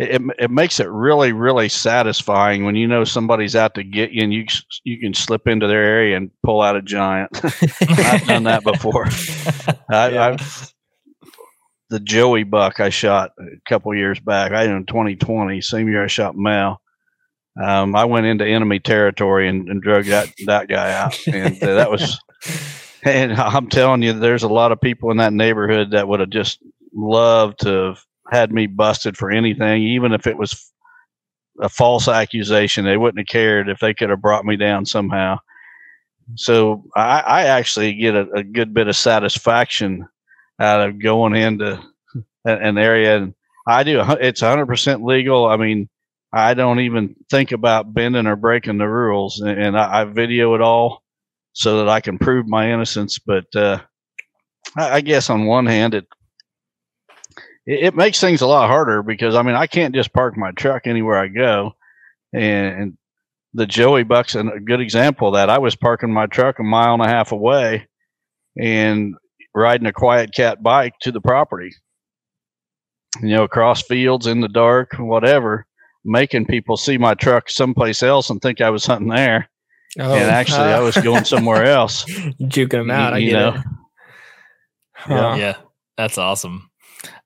[0.00, 4.22] it, it makes it really really satisfying when you know somebody's out to get you
[4.22, 4.46] and you
[4.84, 9.06] you can slip into their area and pull out a giant i've done that before
[9.90, 10.26] I, yeah.
[10.26, 10.72] I've
[11.90, 14.52] the Joey buck I shot a couple years back.
[14.52, 16.80] I in 2020, same year I shot Mel.
[17.60, 21.74] Um, I went into enemy territory and, and drug that that guy out, and uh,
[21.74, 22.18] that was.
[23.02, 26.28] And I'm telling you, there's a lot of people in that neighborhood that would have
[26.28, 26.58] just
[26.92, 30.72] loved to have had me busted for anything, even if it was
[31.60, 32.84] a false accusation.
[32.84, 35.38] They wouldn't have cared if they could have brought me down somehow.
[36.36, 40.06] So I, I actually get a, a, good bit of satisfaction
[40.60, 41.82] out of going into
[42.44, 43.16] an area.
[43.16, 43.34] And
[43.66, 44.00] I do.
[44.20, 45.46] It's 100% legal.
[45.46, 45.88] I mean,
[46.32, 50.60] I don't even think about bending or breaking the rules, and I, I video it
[50.60, 51.02] all
[51.52, 53.18] so that I can prove my innocence.
[53.18, 53.80] But uh,
[54.76, 56.06] I, I guess on one hand, it
[57.70, 60.86] it makes things a lot harder because I mean I can't just park my truck
[60.86, 61.74] anywhere I go,
[62.32, 62.96] and
[63.54, 65.50] the Joey bucks, and a good example of that.
[65.50, 67.86] I was parking my truck a mile and a half away,
[68.58, 69.14] and
[69.54, 71.70] riding a QuietKat bike to the property.
[73.20, 75.66] You know, across fields in the dark, whatever,
[76.04, 79.48] making people see my truck someplace else and think I was hunting there.
[79.98, 82.04] Oh, and actually, uh, I was going somewhere else.
[82.04, 83.20] Juking them out.
[83.20, 83.54] You, I get know.
[83.54, 83.64] it.
[84.94, 85.14] Huh.
[85.14, 85.36] Yeah.
[85.36, 85.56] yeah,
[85.96, 86.69] that's awesome.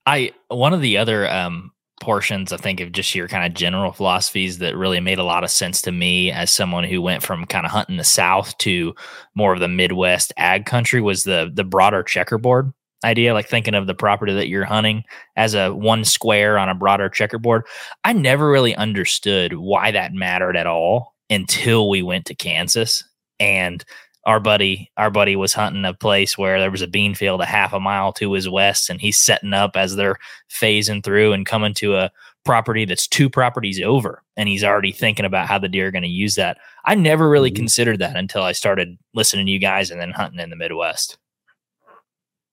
[0.06, 3.92] I one of the other um, portions, I think, of just your kind of general
[3.92, 7.46] philosophies that really made a lot of sense to me as someone who went from
[7.46, 8.94] kind of hunting the South to
[9.34, 12.72] more of the Midwest ag country was the the broader checkerboard
[13.04, 15.04] idea, like thinking of the property that you're hunting
[15.36, 17.62] as a one square on a broader checkerboard.
[18.02, 23.04] I never really understood why that mattered at all until we went to Kansas
[23.38, 23.84] and
[24.26, 27.46] our buddy our buddy was hunting a place where there was a bean field a
[27.46, 30.18] half a mile to his west and he's setting up as they're
[30.50, 32.10] phasing through and coming to a
[32.44, 36.02] property that's two properties over and he's already thinking about how the deer are going
[36.02, 37.56] to use that i never really mm-hmm.
[37.56, 41.18] considered that until i started listening to you guys and then hunting in the midwest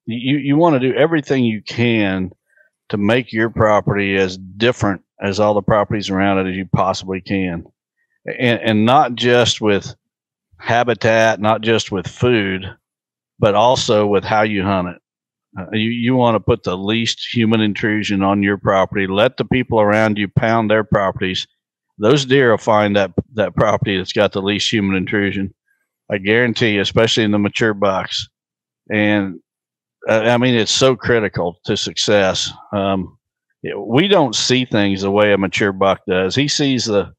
[0.05, 2.31] you you want to do everything you can
[2.89, 7.21] to make your property as different as all the properties around it as you possibly
[7.21, 7.63] can
[8.25, 9.95] and and not just with
[10.61, 12.65] habitat, not just with food,
[13.39, 15.01] but also with how you hunt it.
[15.59, 19.05] Uh, you you want to put the least human intrusion on your property.
[19.07, 21.45] Let the people around you pound their properties.
[21.97, 25.53] Those deer will find that that property that's got the least human intrusion.
[26.09, 28.29] I guarantee you, especially in the mature bucks.
[28.89, 29.39] And
[30.07, 32.51] uh, I mean, it's so critical to success.
[32.71, 33.17] Um,
[33.77, 36.33] we don't see things the way a mature buck does.
[36.33, 37.13] He sees the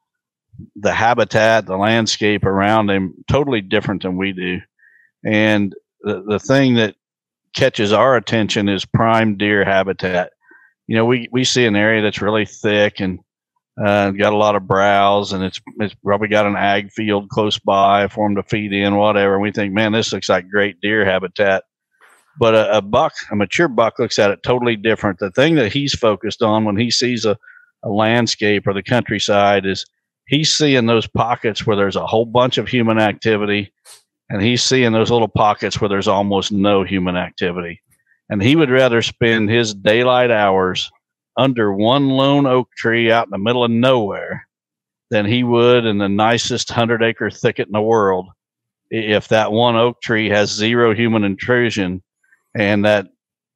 [0.77, 4.61] the habitat, the landscape around him totally different than we do.
[5.25, 6.96] And the, the thing that
[7.55, 10.33] catches our attention is prime deer habitat.
[10.87, 13.20] You know, we, we see an area that's really thick and
[13.83, 17.59] uh, got a lot of browse, and it's it's probably got an ag field close
[17.59, 19.35] by for them to feed in, whatever.
[19.35, 21.64] And we think, man, this looks like great deer habitat.
[22.38, 25.18] But a, a buck, a mature buck, looks at it totally different.
[25.18, 27.38] The thing that he's focused on when he sees a,
[27.83, 29.87] a landscape or the countryside is
[30.26, 33.72] he's seeing those pockets where there's a whole bunch of human activity
[34.30, 37.82] and he's seeing those little pockets where there's almost no human activity.
[38.30, 40.90] And he would rather spend his daylight hours
[41.37, 44.46] under one lone oak tree out in the middle of nowhere
[45.11, 48.28] than he would in the nicest 100 acre thicket in the world
[48.90, 52.02] if that one oak tree has zero human intrusion
[52.54, 53.06] and that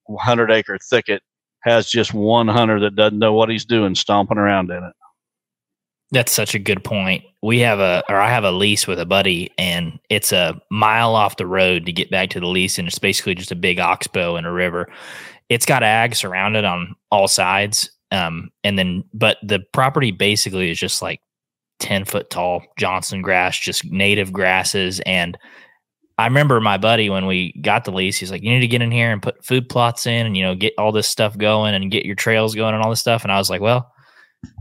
[0.05, 1.22] 100 acre thicket
[1.62, 4.92] has just one hunter that doesn't know what he's doing stomping around in it
[6.12, 7.25] that's such a good point.
[7.42, 11.14] We have a, or I have a lease with a buddy, and it's a mile
[11.14, 13.79] off the road to get back to the lease, and it's basically just a big
[13.79, 14.88] oxbow and a river.
[15.49, 20.79] It's got ag surrounded on all sides, um, and then but the property basically is
[20.79, 21.21] just like
[21.81, 25.01] ten foot tall Johnson grass, just native grasses.
[25.01, 25.37] And
[26.19, 28.83] I remember my buddy when we got the lease, he's like, "You need to get
[28.83, 31.75] in here and put food plots in, and you know, get all this stuff going,
[31.75, 33.90] and get your trails going, and all this stuff." And I was like, "Well."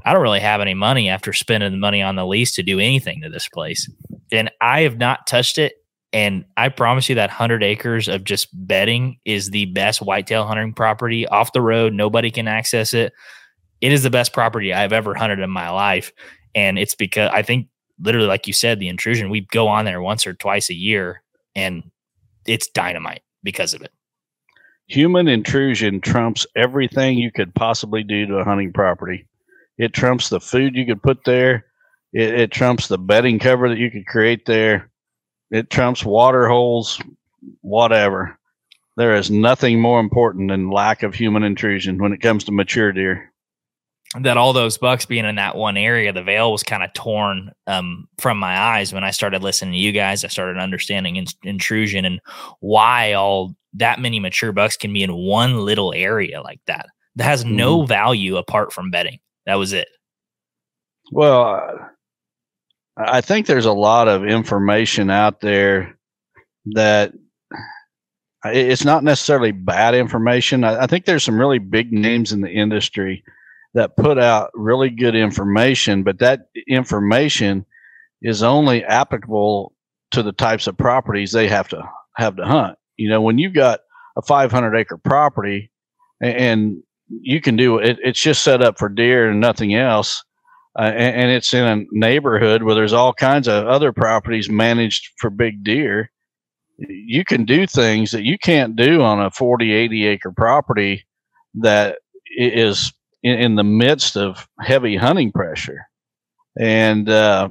[0.06, 2.80] I don't really have any money after spending the money on the lease to do
[2.80, 3.90] anything to this place.
[4.32, 5.74] And I have not touched it.
[6.14, 10.74] And I promise you that 100 acres of just bedding is the best whitetail hunting
[10.74, 11.94] property off the road.
[11.94, 13.12] Nobody can access it.
[13.82, 16.14] It is the best property I've ever hunted in my life.
[16.54, 17.68] And it's because I think,
[18.00, 21.22] literally, like you said, the intrusion, we go on there once or twice a year
[21.54, 21.84] and
[22.46, 23.92] it's dynamite because of it.
[24.88, 29.28] Human intrusion trumps everything you could possibly do to a hunting property.
[29.78, 31.66] It trumps the food you could put there.
[32.14, 34.90] It, it trumps the bedding cover that you could create there.
[35.52, 37.00] It trumps water holes,
[37.62, 38.38] whatever.
[38.98, 42.92] There is nothing more important than lack of human intrusion when it comes to mature
[42.92, 43.34] deer
[44.22, 47.52] that all those bucks being in that one area, the veil was kind of torn
[47.68, 50.24] um, from my eyes when I started listening to you guys.
[50.24, 52.22] I started understanding in- intrusion and
[52.60, 57.26] why all that many mature bucks can be in one little area like that that
[57.26, 57.88] has no mm.
[57.88, 59.20] value apart from bedding.
[59.46, 59.88] That was it.
[61.12, 61.92] Well,
[62.98, 65.98] I think there's a lot of information out there
[66.74, 67.14] that
[68.46, 70.64] it's not necessarily bad information.
[70.64, 73.24] I, think there's some really big names in the industry
[73.74, 77.66] that put out really good information, but that information
[78.22, 79.74] is only applicable
[80.12, 81.84] to the types of properties they have to
[82.16, 82.78] have to hunt.
[82.98, 83.82] You know, when you've got
[84.16, 85.72] a 500 acre property
[86.22, 87.98] and you can do it.
[88.04, 90.24] It's just set up for deer and nothing else.
[90.78, 95.10] Uh, and, and, it's in a neighborhood where there's all kinds of other properties managed
[95.18, 96.12] for big deer.
[96.78, 101.06] You can do things that you can't do on a 40, 80 acre property
[101.62, 102.00] that
[102.38, 102.92] is
[103.24, 105.86] in, in the midst of heavy hunting pressure.
[106.60, 107.50] And uh,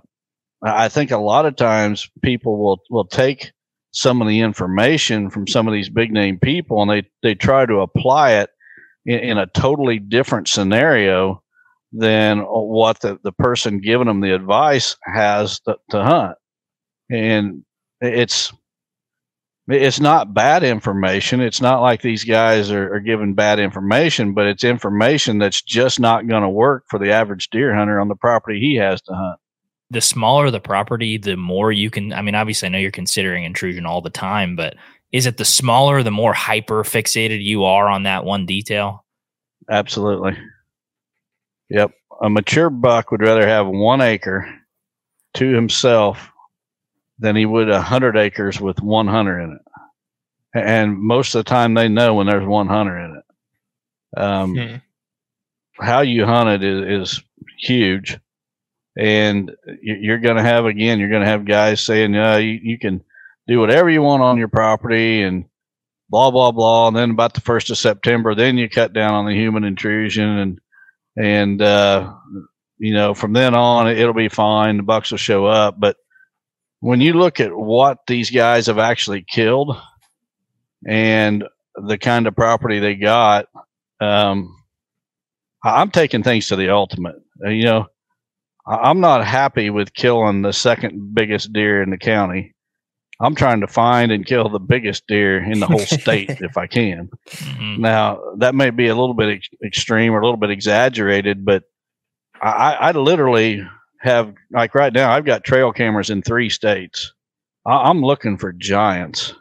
[0.63, 3.53] I think a lot of times people will will take
[3.93, 7.65] some of the information from some of these big name people and they they try
[7.67, 8.51] to apply it
[9.07, 11.43] in, in a totally different scenario
[11.93, 16.37] than what the, the person giving them the advice has to, to hunt
[17.11, 17.65] and
[18.01, 18.53] it's
[19.67, 21.41] it's not bad information.
[21.41, 25.99] It's not like these guys are, are giving bad information, but it's information that's just
[25.99, 29.15] not going to work for the average deer hunter on the property he has to
[29.15, 29.41] hunt.
[29.91, 32.13] The smaller the property, the more you can.
[32.13, 34.75] I mean, obviously, I know you're considering intrusion all the time, but
[35.15, 39.05] is it the smaller, the more hyper fixated you are on that one detail?
[39.71, 40.37] Absolutely.
[41.71, 41.93] Yep.
[42.21, 44.53] A mature buck would rather have one acre
[45.35, 46.33] to himself
[47.21, 49.63] than he would a hundred acres with one hunter in it.
[50.53, 54.21] And most of the time, they know when there's one hunter in it.
[54.21, 54.77] Um, hmm.
[55.81, 57.23] How you hunt it is, is
[57.61, 58.19] huge,
[58.97, 62.79] and you're going to have again, you're going to have guys saying, "Yeah, you, you
[62.79, 63.03] can
[63.47, 65.45] do whatever you want on your property," and
[66.09, 66.89] blah blah blah.
[66.89, 70.29] And then about the first of September, then you cut down on the human intrusion,
[70.29, 70.61] and
[71.17, 72.13] and uh,
[72.79, 74.79] you know from then on it'll be fine.
[74.79, 75.97] The bucks will show up, but
[76.81, 79.75] when you look at what these guys have actually killed
[80.87, 83.47] and the kind of property they got,
[84.03, 84.55] um,
[85.65, 87.17] I'm taking things to the ultimate.
[87.43, 87.87] Uh, you know,
[88.67, 92.54] I'm not happy with killing the second biggest deer in the county.
[93.21, 96.67] I'm trying to find and kill the biggest deer in the whole state if I
[96.67, 97.11] can.
[97.29, 97.81] Mm-hmm.
[97.81, 101.63] Now, that may be a little bit ex- extreme or a little bit exaggerated, but
[102.43, 103.67] I, I literally
[104.01, 107.13] have like right now I've got trail cameras in three states.
[107.67, 109.33] I, am looking for giants,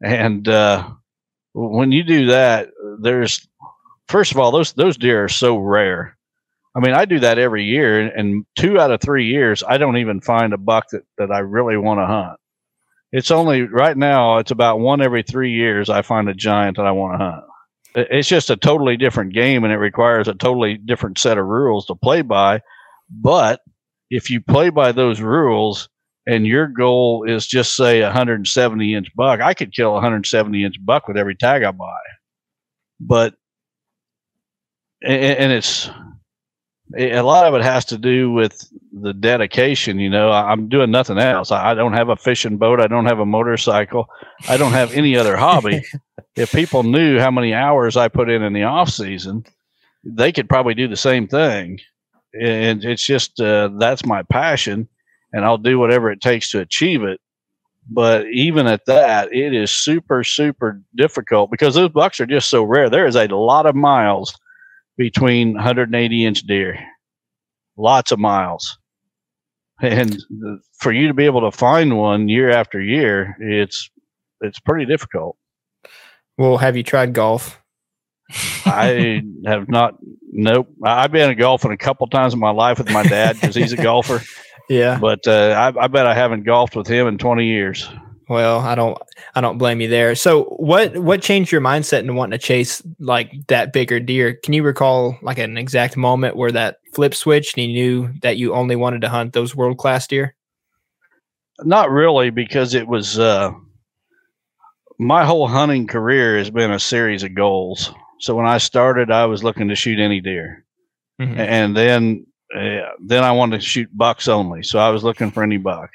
[0.00, 0.88] and uh,
[1.54, 2.68] when you do that,
[3.00, 3.46] there's
[4.06, 6.16] first of all those those deer are so rare.
[6.76, 9.98] I mean, I do that every year, and two out of three years, I don't
[9.98, 12.38] even find a buck that, that I really want to hunt.
[13.12, 16.86] It's only right now, it's about one every three years I find a giant that
[16.86, 17.44] I want to hunt.
[17.94, 21.84] It's just a totally different game, and it requires a totally different set of rules
[21.86, 22.62] to play by.
[23.10, 23.60] But
[24.10, 25.90] if you play by those rules
[26.26, 30.64] and your goal is just say a 170 inch buck, I could kill a 170
[30.64, 32.00] inch buck with every tag I buy.
[32.98, 33.34] But
[35.04, 35.90] and it's
[36.96, 39.98] a lot of it has to do with the dedication.
[39.98, 41.50] You know, I'm doing nothing else.
[41.50, 42.80] I don't have a fishing boat.
[42.80, 44.06] I don't have a motorcycle.
[44.48, 45.82] I don't have any other hobby.
[46.36, 49.44] if people knew how many hours I put in in the off season,
[50.04, 51.78] they could probably do the same thing
[52.38, 54.88] and it's just uh, that's my passion,
[55.32, 57.20] and I'll do whatever it takes to achieve it.
[57.90, 62.62] But even at that, it is super super difficult because those bucks are just so
[62.62, 62.88] rare.
[62.88, 64.34] There is a lot of miles
[64.96, 66.78] between 180 inch deer,
[67.76, 68.78] lots of miles,
[69.82, 70.18] and
[70.78, 73.90] for you to be able to find one year after year, it's
[74.40, 75.36] it's pretty difficult.
[76.38, 77.60] Well, have you tried golf?
[78.64, 79.94] I have not.
[80.32, 80.68] Nope.
[80.84, 83.76] I've been golfing a couple times in my life with my dad because he's a
[83.76, 84.22] golfer.
[84.68, 84.96] Yeah.
[84.98, 87.90] But uh, I, I bet I haven't golfed with him in 20 years.
[88.32, 88.96] Well, I don't.
[89.34, 90.14] I don't blame you there.
[90.14, 94.32] So, what what changed your mindset in wanting to chase like that bigger deer?
[94.42, 98.38] Can you recall like an exact moment where that flip switched and you knew that
[98.38, 100.34] you only wanted to hunt those world class deer?
[101.60, 103.18] Not really, because it was.
[103.18, 103.52] Uh,
[104.98, 107.92] my whole hunting career has been a series of goals.
[108.18, 110.64] So when I started, I was looking to shoot any deer,
[111.20, 111.38] mm-hmm.
[111.38, 112.24] and then
[112.56, 114.62] uh, then I wanted to shoot bucks only.
[114.62, 115.90] So I was looking for any buck,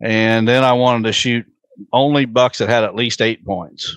[0.00, 1.46] and then I wanted to shoot
[1.92, 3.96] only bucks that had at least eight points.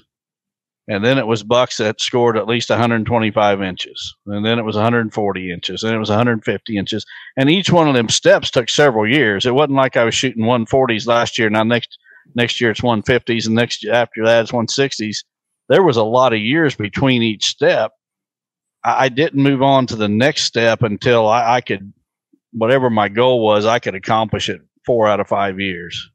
[0.88, 4.16] And then it was bucks that scored at least 125 inches.
[4.26, 5.84] And then it was 140 inches.
[5.84, 7.06] And it was 150 inches.
[7.38, 9.46] And each one of them steps took several years.
[9.46, 11.50] It wasn't like I was shooting 140s last year.
[11.50, 11.96] Now next
[12.34, 15.18] next year it's 150s, and next year after that it's 160s
[15.70, 17.94] there was a lot of years between each step.
[18.84, 21.94] I, I didn't move on to the next step until I, I could,
[22.52, 26.10] whatever my goal was, I could accomplish it four out of five years.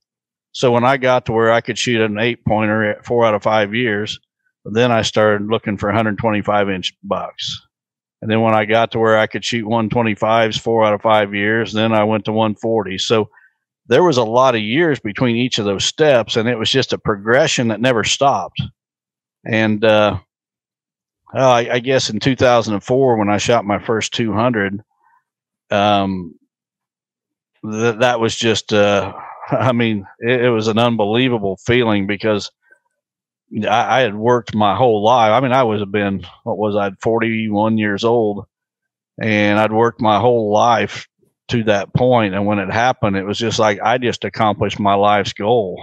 [0.50, 3.32] So when I got to where I could shoot an eight pointer at four out
[3.32, 4.18] of five years,
[4.64, 7.60] then I started looking for 125 inch bucks.
[8.20, 11.32] And then when I got to where I could shoot 125s four out of five
[11.32, 12.98] years, then I went to 140.
[12.98, 13.30] So
[13.86, 16.92] there was a lot of years between each of those steps, and it was just
[16.92, 18.60] a progression that never stopped.
[19.46, 20.18] And uh,
[21.32, 24.82] I, I, guess in 2004, when I shot my first 200,
[25.70, 26.34] um,
[27.70, 29.12] th- that was just, uh,
[29.50, 32.50] I mean, it, it, was an unbelievable feeling because
[33.62, 35.32] I, I, had worked my whole life.
[35.32, 38.46] I mean, I was been, what was I, 41 years old,
[39.20, 41.08] and I'd worked my whole life
[41.48, 44.94] to that point and when it happened it was just like i just accomplished my
[44.94, 45.78] life's goal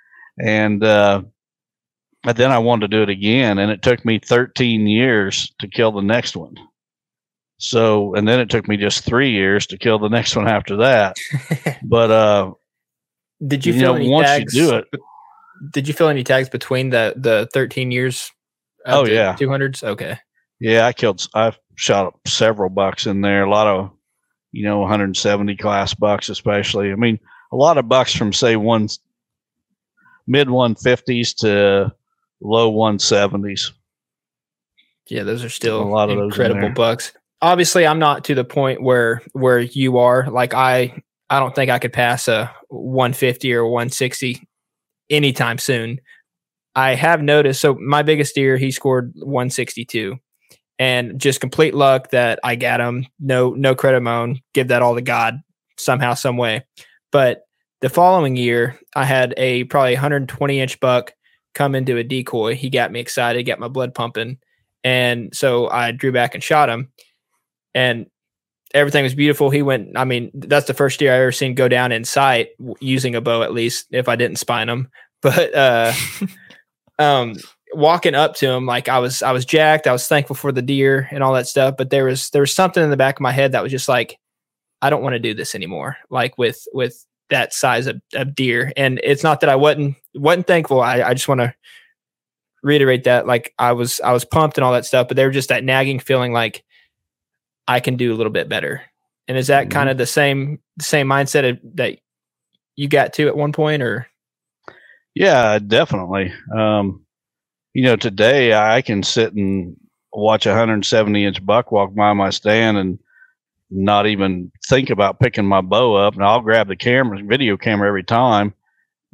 [0.40, 1.20] and uh
[2.22, 5.66] but then i wanted to do it again and it took me 13 years to
[5.66, 6.54] kill the next one
[7.62, 10.76] so and then it took me just three years to kill the next one after
[10.76, 11.16] that
[11.84, 12.50] but uh
[13.46, 14.54] Did you, you, feel know any once tags?
[14.54, 14.84] you do it
[15.72, 18.30] Did you feel any tags between the the 13 years?
[18.84, 19.36] Oh, yeah.
[19.36, 19.84] 200s.
[19.84, 20.18] Okay.
[20.58, 23.90] yeah i killed i shot up several bucks in there a lot of
[24.50, 27.18] you know 170 class bucks especially i mean
[27.52, 28.88] a lot of bucks from say one
[30.26, 31.92] mid 150s to
[32.40, 33.70] low 170s
[35.06, 37.12] Yeah, those are still A lot of incredible bucks.
[37.42, 40.30] Obviously, I'm not to the point where where you are.
[40.30, 44.46] Like I, I don't think I could pass a 150 or 160
[45.10, 45.98] anytime soon.
[46.74, 47.60] I have noticed.
[47.60, 50.16] So my biggest deer, he scored 162,
[50.78, 53.06] and just complete luck that I got him.
[53.20, 54.40] No, no credit my own.
[54.54, 55.40] Give that all to God
[55.78, 56.64] somehow, some way.
[57.10, 57.42] But
[57.80, 61.12] the following year, I had a probably 120 inch buck
[61.54, 62.54] come into a decoy.
[62.54, 64.38] He got me excited, got my blood pumping.
[64.84, 66.92] And so I drew back and shot him.
[67.74, 68.06] And
[68.74, 69.50] everything was beautiful.
[69.50, 72.50] He went, I mean, that's the first deer I ever seen go down in sight
[72.80, 74.88] using a bow, at least if I didn't spine him.
[75.22, 75.92] But uh
[76.98, 77.36] um
[77.74, 79.86] walking up to him, like I was I was jacked.
[79.86, 81.76] I was thankful for the deer and all that stuff.
[81.78, 83.88] But there was there was something in the back of my head that was just
[83.88, 84.18] like,
[84.80, 85.96] I don't want to do this anymore.
[86.10, 88.72] Like with with that size of, of deer.
[88.76, 90.80] And it's not that I wasn't wasn't thankful.
[90.80, 91.54] I, I just want to
[92.62, 93.26] reiterate that.
[93.26, 95.64] Like I was I was pumped and all that stuff, but there was just that
[95.64, 96.64] nagging feeling like
[97.68, 98.82] I can do a little bit better.
[99.28, 99.70] And is that Mhm.
[99.70, 101.98] kind of the same same mindset of, that
[102.76, 104.06] you got to at one point or
[105.14, 106.32] Yeah, definitely.
[106.56, 107.04] Um,
[107.74, 109.76] you know, today I can sit and
[110.12, 112.98] watch a 170 inch buck walk by my stand and
[113.70, 117.88] not even think about picking my bow up, and I'll grab the camera, video camera
[117.88, 118.54] every time.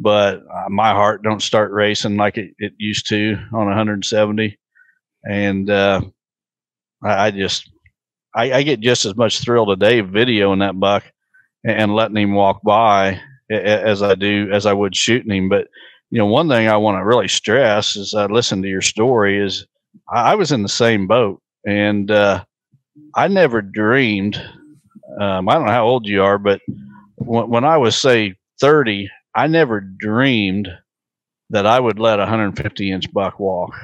[0.01, 4.59] But uh, my heart don't start racing like it, it used to on 170,
[5.25, 6.01] and uh,
[7.03, 7.71] I, I just
[8.35, 11.05] I, I get just as much thrill today videoing that buck
[11.65, 13.21] and, letting him walk by
[13.51, 15.49] as I do as I would shooting him.
[15.49, 15.69] But
[16.11, 19.45] you know, one thing I want to really stress is I listen to your story
[19.45, 19.67] is
[20.13, 22.45] I, I was in the same boat and uh,
[23.15, 24.37] I never dreamed.
[25.21, 26.61] Um, I don't know how old you are, but
[27.17, 30.69] when, when I was say 30, I never dreamed
[31.51, 33.75] that I would let a 150 inch buck walk.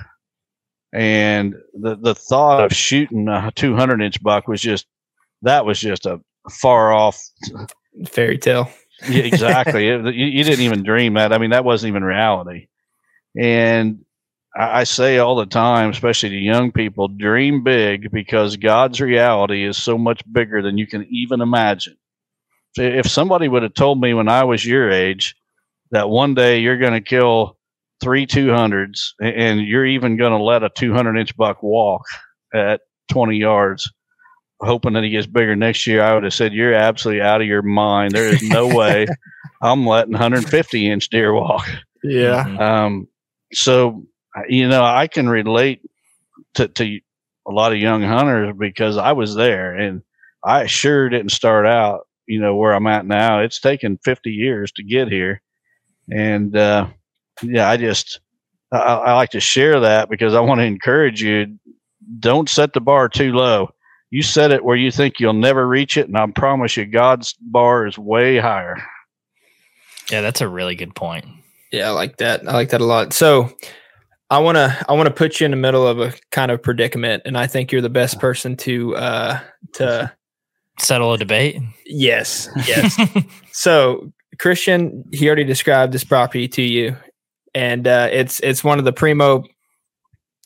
[0.95, 4.87] And the, the thought of shooting a 200 inch buck was just,
[5.43, 6.21] that was just a
[6.51, 7.21] far off
[8.07, 8.71] fairy tale?
[9.09, 9.89] yeah, exactly.
[9.89, 11.33] It- you, you didn't even dream that.
[11.33, 12.69] I mean, that wasn't even reality.
[13.37, 14.05] And
[14.57, 19.65] I, I say all the time, especially to young people, dream big because God's reality
[19.67, 21.97] is so much bigger than you can even imagine.
[22.77, 25.37] If somebody would have told me when I was your age
[25.91, 27.54] that one day you're going to kill
[28.01, 32.03] three 200s and you're even going to let a 200 inch buck walk
[32.53, 33.91] at 20 yards,
[34.61, 37.47] hoping that he gets bigger next year, I would have said, You're absolutely out of
[37.47, 38.15] your mind.
[38.15, 39.07] There is no way
[39.63, 41.67] I'm letting 150 inch deer walk.
[42.03, 42.45] Yeah.
[42.45, 42.61] Mhm.
[42.61, 43.09] Um,
[43.53, 44.05] so,
[44.49, 45.81] you know, I can relate
[46.55, 47.01] to, to
[47.47, 50.03] a lot of young hunters because I was there and
[50.45, 53.41] I sure didn't start out, you know, where I'm at now.
[53.41, 55.41] It's taken 50 years to get here.
[56.11, 56.89] And, uh,
[57.43, 58.21] yeah, I just,
[58.73, 61.59] I, I like to share that because I want to encourage you.
[62.19, 63.71] Don't set the bar too low.
[64.11, 66.07] You set it where you think you'll never reach it.
[66.07, 68.77] And I promise you, God's bar is way higher.
[70.11, 71.25] Yeah, that's a really good point.
[71.73, 72.47] Yeah, I like that.
[72.47, 73.13] I like that a lot.
[73.13, 73.51] So
[74.31, 76.63] I want to I want to put you in the middle of a kind of
[76.63, 79.41] predicament and I think you're the best person to uh
[79.75, 80.13] to
[80.79, 81.61] Settle a debate.
[81.87, 82.99] yes, yes.
[83.53, 86.97] so Christian, he already described this property to you
[87.55, 89.45] and uh it's it's one of the primo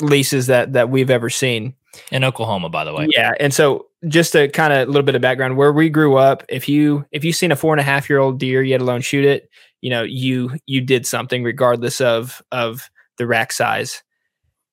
[0.01, 1.75] leases that that we've ever seen.
[2.13, 3.09] In Oklahoma, by the way.
[3.11, 6.17] Yeah, and so just a kind of a little bit of background where we grew
[6.17, 6.45] up.
[6.49, 9.01] If you if you seen a four and a half year old deer, yet alone
[9.01, 9.49] shoot it,
[9.81, 14.03] you know you you did something regardless of of the rack size.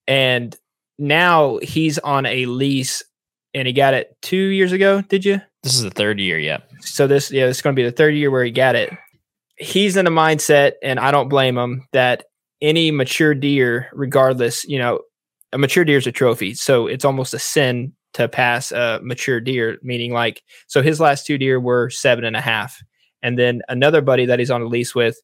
[0.07, 0.55] And
[0.99, 3.03] now he's on a lease,
[3.53, 5.01] and he got it two years ago.
[5.01, 5.41] Did you?
[5.63, 6.37] This is the third year.
[6.37, 6.59] yeah.
[6.81, 8.91] So this yeah, this is going to be the third year where he got it.
[9.57, 12.25] He's in a mindset, and I don't blame him that
[12.61, 15.01] any mature deer, regardless, you know,
[15.53, 19.39] a mature deer is a trophy, so it's almost a sin to pass a mature
[19.39, 19.77] deer.
[19.81, 22.81] Meaning, like, so his last two deer were seven and a half,
[23.21, 25.17] and then another buddy that he's on a lease with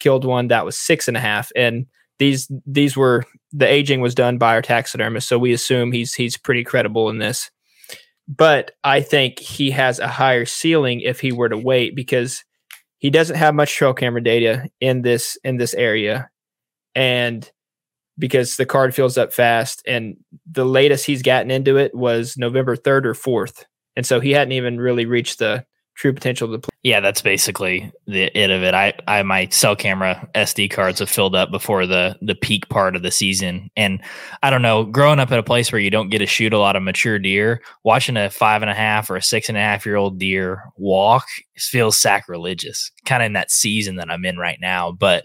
[0.00, 1.86] killed one that was six and a half, and
[2.18, 6.36] these these were the aging was done by our taxidermist, so we assume he's he's
[6.36, 7.50] pretty credible in this.
[8.28, 12.44] but I think he has a higher ceiling if he were to wait because
[12.98, 16.30] he doesn't have much trail camera data in this in this area,
[16.94, 17.50] and
[18.18, 20.16] because the card fills up fast, and
[20.50, 23.66] the latest he's gotten into it was November third or fourth,
[23.96, 25.64] and so he hadn't even really reached the
[25.96, 28.74] true potential to the yeah that's basically the it of it.
[28.74, 32.94] I i my cell camera sd cards have filled up before the the peak part
[32.94, 33.70] of the season.
[33.76, 34.00] And
[34.42, 36.58] i don't know growing up at a place where you don't get to shoot a
[36.58, 39.60] lot of mature deer watching a five and a half or a six and a
[39.60, 41.24] half year old deer walk
[41.56, 44.92] feels sacrilegious kind of in that season that i'm in right now.
[44.92, 45.24] But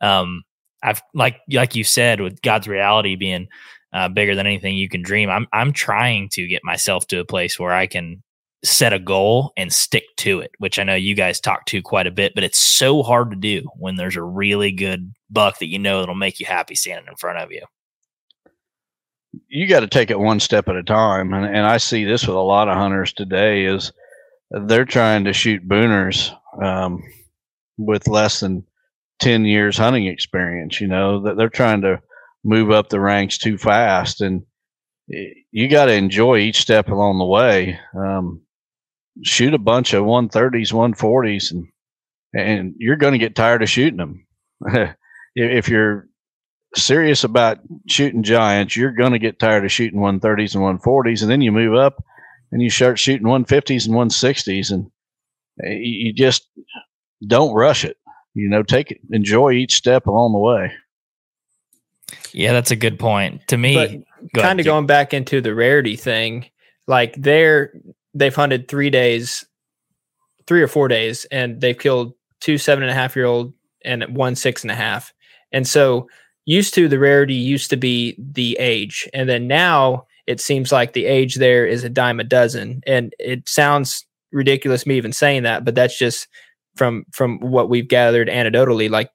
[0.00, 0.42] um
[0.82, 3.48] i've like like you said with god's reality being
[3.92, 7.24] uh, bigger than anything you can dream i'm i'm trying to get myself to a
[7.24, 8.22] place where i can
[8.62, 12.06] set a goal and stick to it, which I know you guys talk to quite
[12.06, 15.68] a bit, but it's so hard to do when there's a really good buck that
[15.68, 17.62] you know that'll make you happy standing in front of you.
[19.48, 21.32] You got to take it one step at a time.
[21.32, 23.92] And, and I see this with a lot of hunters today is
[24.50, 27.02] they're trying to shoot booners um,
[27.78, 28.64] with less than
[29.20, 32.02] 10 years hunting experience, you know, that they're trying to
[32.44, 34.20] move up the ranks too fast.
[34.20, 34.42] And
[35.06, 37.78] you got to enjoy each step along the way.
[37.96, 38.42] Um,
[39.22, 41.68] shoot a bunch of 130s, 140s, and
[42.32, 44.26] and you're going to get tired of shooting them.
[45.34, 46.08] if you're
[46.76, 47.58] serious about
[47.88, 51.50] shooting giants, you're going to get tired of shooting 130s and 140s, and then you
[51.50, 52.04] move up
[52.52, 54.90] and you start shooting 150s and 160s, and
[55.64, 56.48] eh, you just
[57.26, 57.96] don't rush it.
[58.34, 60.72] You know, take it, enjoy each step along the way.
[62.32, 63.46] Yeah, that's a good point.
[63.48, 64.04] To me,
[64.34, 66.46] kind of going back into the rarity thing,
[66.86, 67.72] like they're
[68.14, 69.44] they've hunted three days,
[70.46, 73.52] three or four days, and they've killed two seven and a half year old
[73.84, 75.12] and one six and a half.
[75.52, 76.08] And so
[76.46, 79.08] used to the rarity used to be the age.
[79.14, 82.82] And then now it seems like the age there is a dime a dozen.
[82.86, 86.28] And it sounds ridiculous me even saying that, but that's just
[86.76, 88.88] from from what we've gathered anecdotally.
[88.88, 89.10] Like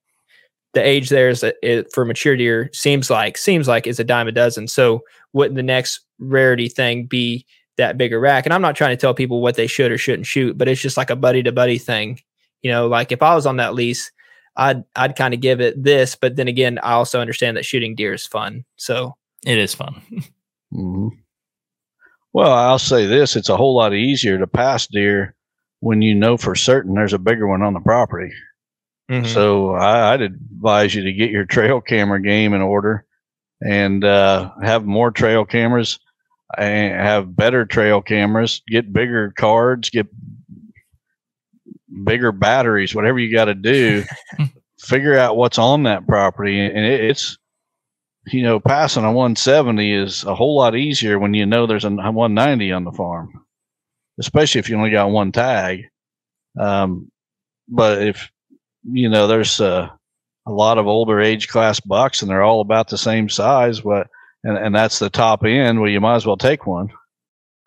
[0.74, 4.04] the age there is a, it, for mature deer seems like seems like is a
[4.04, 4.68] dime a dozen.
[4.68, 5.02] So
[5.34, 7.46] wouldn't the next rarity thing be
[7.78, 8.46] that bigger rack.
[8.46, 10.82] And I'm not trying to tell people what they should or shouldn't shoot, but it's
[10.82, 12.20] just like a buddy to buddy thing.
[12.62, 14.12] You know, like if I was on that lease,
[14.56, 17.96] I'd I'd kind of give it this, but then again, I also understand that shooting
[17.96, 18.66] deer is fun.
[18.78, 19.16] So
[19.46, 20.02] it is fun.
[20.74, 21.08] mm-hmm.
[22.34, 25.36] Well, I'll say this: it's a whole lot easier to pass deer
[25.82, 28.34] when you know for certain there's a bigger one on the property.
[29.10, 29.28] Mm-hmm.
[29.28, 33.06] So I, would advise you to get your trail camera game in order
[33.62, 36.00] and uh, have more trail cameras
[36.58, 40.08] have better trail cameras, get bigger cards, get
[42.04, 44.04] bigger batteries, whatever you got to do,
[44.80, 46.60] figure out what's on that property.
[46.60, 47.38] And it, it's,
[48.28, 51.89] you know, passing a 170 is a whole lot easier when you know there's a
[51.89, 53.46] 190 on the farm,
[54.20, 55.86] especially if you only got one tag.
[56.60, 57.12] Um,
[57.68, 58.32] but if,
[58.84, 59.89] you know, there's uh,
[60.46, 64.08] a lot of older age class bucks and they're all about the same size, but
[64.46, 66.89] and, and that's the top end, well, you might as well take one.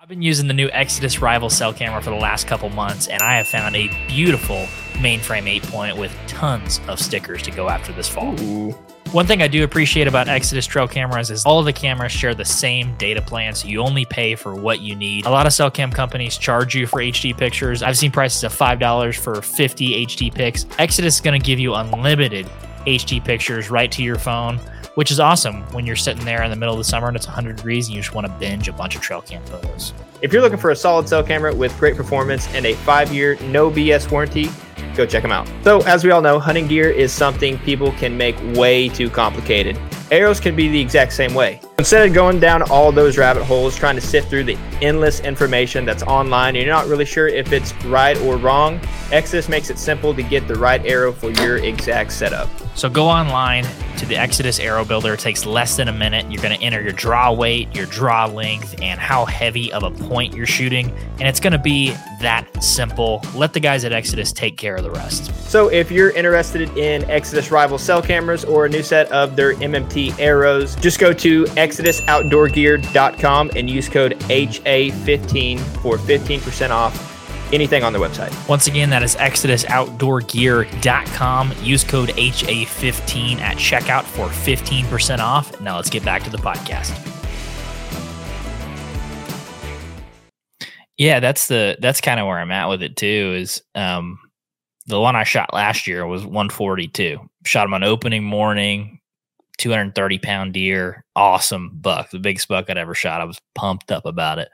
[0.01, 3.20] I've been using the new Exodus Rival cell camera for the last couple months, and
[3.20, 4.57] I have found a beautiful
[4.95, 8.41] mainframe 8 point with tons of stickers to go after this fall.
[8.41, 8.70] Ooh.
[9.11, 12.35] One thing I do appreciate about Exodus trail cameras is all of the cameras share
[12.35, 15.26] the same data plan, so you only pay for what you need.
[15.26, 17.83] A lot of cell cam companies charge you for HD pictures.
[17.83, 20.64] I've seen prices of $5 for 50 HD pics.
[20.79, 22.47] Exodus is going to give you unlimited
[22.87, 24.61] HD pictures right to your phone
[24.99, 27.28] which is awesome when you're sitting there in the middle of the summer and it's
[27.28, 29.94] 100 degrees and you just want to binge a bunch of trail cam photos.
[30.22, 33.38] If you're looking for a solid cell camera with great performance and a five year
[33.42, 34.51] no BS warranty,
[34.96, 35.49] go check them out.
[35.62, 39.78] So, as we all know, hunting gear is something people can make way too complicated.
[40.11, 41.61] Arrows can be the exact same way.
[41.78, 45.84] Instead of going down all those rabbit holes trying to sift through the endless information
[45.84, 48.80] that's online and you're not really sure if it's right or wrong,
[49.12, 52.51] Exodus makes it simple to get the right arrow for your exact setup.
[52.79, 53.66] So go online
[53.97, 55.14] to the Exodus Arrow Builder.
[55.14, 56.31] It takes less than a minute.
[56.31, 59.91] You're going to enter your draw weight, your draw length, and how heavy of a
[59.91, 60.97] point you're shooting.
[61.18, 63.20] And it's going to be that simple.
[63.35, 65.35] Let the guys at Exodus take care of the rest.
[65.51, 69.55] So if you're interested in Exodus Rival cell cameras or a new set of their
[69.55, 77.18] MMT arrows, just go to exodusoutdoorgear.com and use code HA15 for 15% off
[77.53, 78.32] anything on the website.
[78.49, 81.53] Once again, that is exodusoutdoorgear.com.
[81.62, 85.61] Use code HA15 at checkout for 15% off.
[85.61, 87.05] Now let's get back to the podcast.
[90.99, 93.34] Yeah, that's the that's kind of where I'm at with it too.
[93.36, 94.18] Is um
[94.88, 97.18] the one I shot last year was 142.
[97.44, 98.97] Shot him on opening morning,
[99.59, 103.21] 230 pound deer, awesome buck, the biggest buck I'd ever shot.
[103.21, 104.49] I was pumped up about it.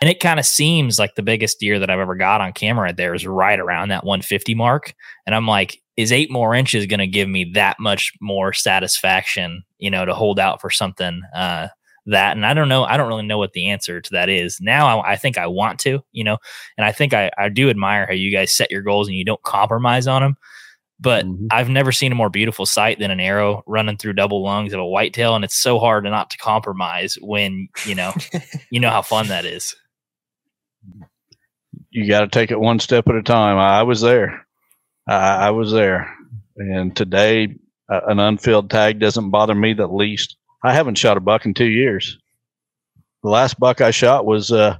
[0.00, 2.86] And it kind of seems like the biggest deer that I've ever got on camera
[2.86, 4.94] right there is right around that 150 mark.
[5.26, 9.64] And I'm like, is eight more inches going to give me that much more satisfaction,
[9.78, 11.68] you know, to hold out for something uh,
[12.06, 12.36] that?
[12.36, 12.84] And I don't know.
[12.84, 14.60] I don't really know what the answer to that is.
[14.60, 16.38] Now I, I think I want to, you know,
[16.76, 19.24] and I think I, I do admire how you guys set your goals and you
[19.24, 20.36] don't compromise on them.
[21.00, 21.46] But mm-hmm.
[21.50, 24.80] I've never seen a more beautiful sight than an arrow running through double lungs of
[24.80, 28.12] a whitetail, and it's so hard not to compromise when you know
[28.70, 29.76] you know how fun that is.
[31.90, 33.58] You got to take it one step at a time.
[33.58, 34.46] I was there.
[35.06, 36.12] I, I was there,
[36.56, 37.54] and today
[37.88, 40.36] uh, an unfilled tag doesn't bother me the least.
[40.64, 42.18] I haven't shot a buck in two years.
[43.22, 44.78] The last buck I shot was uh,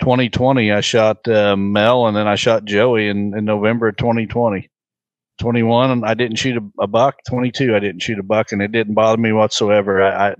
[0.00, 0.72] 2020.
[0.72, 4.68] I shot uh, Mel, and then I shot Joey in, in November of 2020.
[5.42, 7.16] 21 I didn't shoot a, a, buck.
[7.28, 10.00] 22 I didn't shoot a buck, and it didn't bother me whatsoever.
[10.00, 10.36] I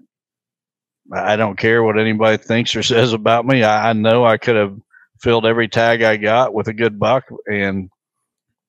[1.12, 3.64] I, I don't care what anybody thinks or says about me.
[3.64, 4.78] I, I, know I could have
[5.20, 7.90] filled every tag I got with a good buck, and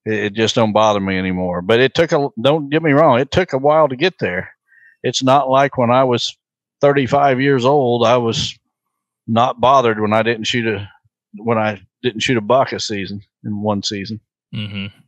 [0.05, 1.61] it, it just don't bother me anymore.
[1.61, 4.55] But it took a don't get me wrong, it took a while to get there.
[5.03, 6.36] It's not like when I was
[6.81, 8.57] 35 years old, I was
[9.27, 10.89] not bothered when I didn't shoot a
[11.36, 14.19] when I didn't shoot a buck a season in one season.
[14.51, 14.99] Mm-hmm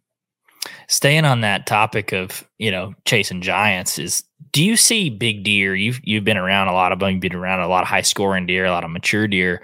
[0.87, 5.75] staying on that topic of you know chasing giants is do you see big deer?
[5.75, 8.01] You've you've been around a lot of them you've been around a lot of high
[8.01, 9.61] scoring deer a lot of mature deer.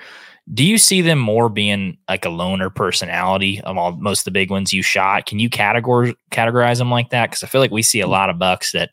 [0.54, 4.32] Do you see them more being like a loner personality of all most of the
[4.32, 5.28] big ones you shot?
[5.28, 7.30] Can you categorize categorize them like that?
[7.30, 8.12] Because i feel like we see a hmm.
[8.12, 8.90] lot of bucks that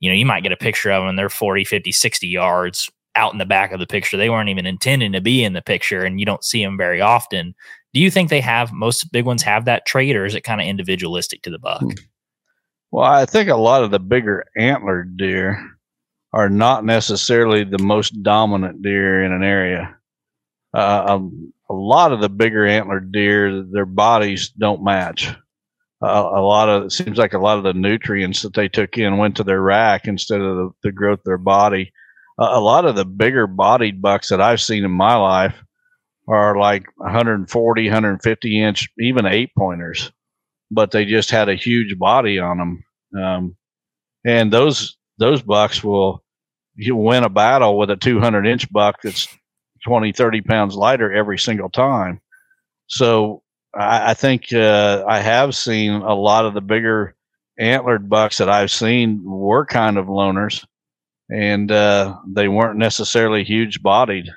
[0.00, 2.90] you know you might get a picture of them and they're 40 50 60 yards
[3.14, 4.16] out in the back of the picture.
[4.16, 7.00] They weren't even intending to be in the picture and you don't see them very
[7.00, 7.54] often
[7.94, 10.60] do you think they have most big ones have that trait, or is it kind
[10.60, 11.82] of individualistic to the buck?
[11.82, 11.90] Hmm.
[12.90, 15.70] Well, I think a lot of the bigger antlered deer
[16.32, 19.96] are not necessarily the most dominant deer in an area.
[20.74, 25.28] Uh, um, a lot of the bigger antlered deer, their bodies don't match.
[26.02, 28.98] Uh, a lot of it seems like a lot of the nutrients that they took
[28.98, 31.92] in went to their rack instead of the, the growth of their body.
[32.38, 35.62] Uh, a lot of the bigger bodied bucks that I've seen in my life
[36.28, 40.12] are like 140, 150 inch, even eight pointers,
[40.70, 42.84] but they just had a huge body on them.
[43.22, 43.56] Um,
[44.24, 46.22] and those those bucks will
[46.76, 49.28] you win a battle with a 200 inch buck that's
[49.84, 52.20] 20, 30 pounds lighter every single time.
[52.86, 53.42] So
[53.74, 57.14] I, I think uh, I have seen a lot of the bigger
[57.58, 60.64] antlered bucks that I've seen were kind of loners,
[61.30, 64.28] and uh, they weren't necessarily huge bodied.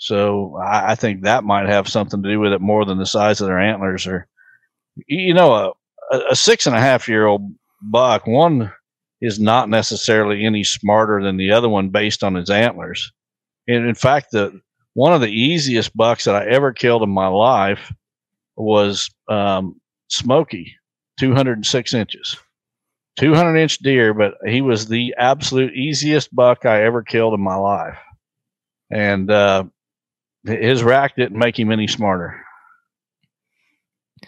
[0.00, 3.04] So I, I, think that might have something to do with it more than the
[3.04, 4.06] size of their antlers.
[4.06, 4.26] Or,
[5.06, 5.74] you know,
[6.10, 7.42] a, a six and a half year old
[7.82, 8.72] buck, one
[9.20, 13.12] is not necessarily any smarter than the other one based on his antlers.
[13.68, 14.58] And in fact, the
[14.94, 17.92] one of the easiest bucks that I ever killed in my life
[18.56, 19.78] was um,
[20.08, 20.74] Smoky,
[21.18, 22.38] 206 inches.
[23.18, 27.56] 200 inch deer, but he was the absolute easiest buck I ever killed in my
[27.56, 27.98] life.
[28.90, 29.64] And uh,
[30.44, 32.44] his rack didn't make him any smarter.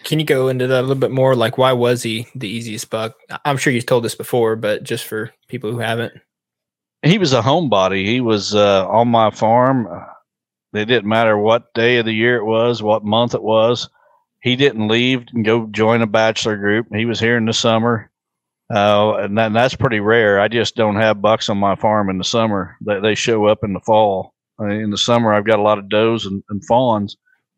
[0.03, 1.35] Can you go into that a little bit more?
[1.35, 3.13] Like, why was he the easiest buck?
[3.45, 6.13] I'm sure you've told this before, but just for people who haven't.
[7.03, 8.05] He was a homebody.
[8.05, 9.87] He was uh, on my farm.
[10.73, 13.89] It didn't matter what day of the year it was, what month it was.
[14.41, 16.87] He didn't leave and go join a bachelor group.
[16.93, 18.09] He was here in the summer.
[18.73, 20.39] Uh, and, that, and that's pretty rare.
[20.39, 22.75] I just don't have bucks on my farm in the summer.
[22.81, 24.33] They, they show up in the fall.
[24.63, 27.17] Uh, in the summer, I've got a lot of does and, and fawns,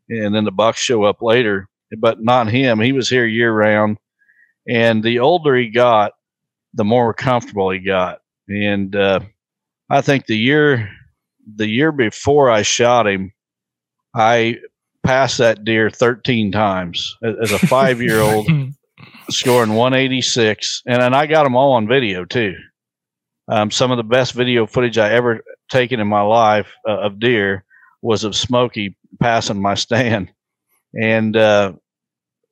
[0.09, 1.69] and then the bucks show up later.
[1.99, 2.79] But not him.
[2.79, 3.97] He was here year round,
[4.67, 6.13] and the older he got,
[6.73, 8.19] the more comfortable he got.
[8.49, 9.21] And uh,
[9.89, 10.89] I think the year
[11.55, 13.31] the year before I shot him,
[14.15, 14.57] I
[15.03, 18.47] passed that deer 13 times as a five year old,
[19.29, 20.83] scoring 186.
[20.87, 22.55] And, and I got them all on video too.
[23.47, 27.19] Um, some of the best video footage I ever taken in my life uh, of
[27.19, 27.63] deer
[28.01, 30.31] was of Smoky passing my stand,
[30.99, 31.73] and uh,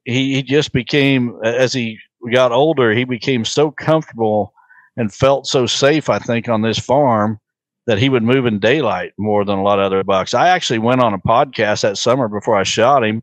[0.06, 1.98] he he just became as he
[2.32, 4.54] got older, he became so comfortable
[4.98, 6.10] and felt so safe.
[6.10, 7.40] I think on this farm
[7.88, 10.34] that he would move in daylight more than a lot of other bucks.
[10.34, 13.22] I actually went on a podcast that summer before I shot him,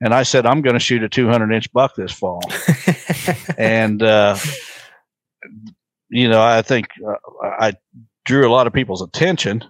[0.00, 2.42] and I said I'm going to shoot a 200 inch buck this fall,
[3.58, 4.02] and.
[4.02, 4.36] Uh,
[6.10, 7.74] you know, I think uh, I
[8.24, 9.64] drew a lot of people's attention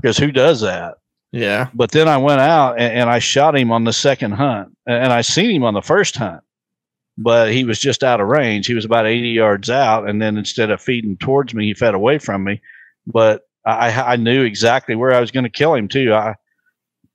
[0.00, 0.96] because who does that?
[1.32, 1.68] Yeah.
[1.74, 5.12] But then I went out and, and, I shot him on the second hunt, and
[5.12, 6.42] I seen him on the first hunt.
[7.18, 8.66] but he was just out of range.
[8.66, 11.94] He was about 80 yards out, and then instead of feeding towards me, he fed
[11.94, 12.62] away from me.
[13.06, 16.14] But I, I knew exactly where I was going to kill him too.
[16.14, 16.34] I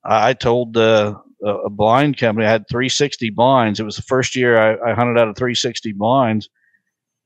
[0.04, 3.80] I told the a blind company I had 360 blinds.
[3.80, 6.50] It was the first year I, I hunted out of 360 blinds,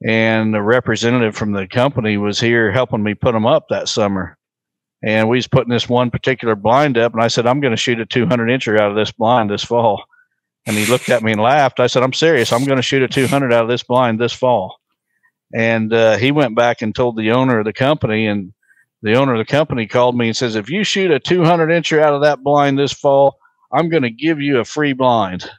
[0.06, 4.38] and the representative from the company was here helping me put them up that summer.
[5.04, 7.78] And we was putting this one particular blind up, and I said, "I'm going to
[7.78, 10.04] shoot a 200 incher out of this blind this fall."
[10.66, 11.80] And he looked at me and laughed.
[11.80, 12.52] I said, "I'm serious.
[12.52, 14.78] I'm going to shoot a 200 out of this blind this fall."
[15.54, 18.54] And uh, he went back and told the owner of the company, and
[19.02, 22.02] the owner of the company called me and says, "If you shoot a 200 incher
[22.02, 23.38] out of that blind this fall,
[23.72, 25.50] I'm going to give you a free blind."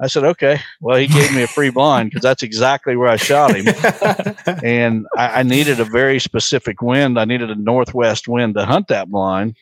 [0.00, 0.60] I said, okay.
[0.80, 3.66] Well, he gave me a free blind because that's exactly where I shot him.
[4.64, 7.18] and I, I, needed a very specific wind.
[7.18, 9.56] I needed a northwest wind to hunt that blind.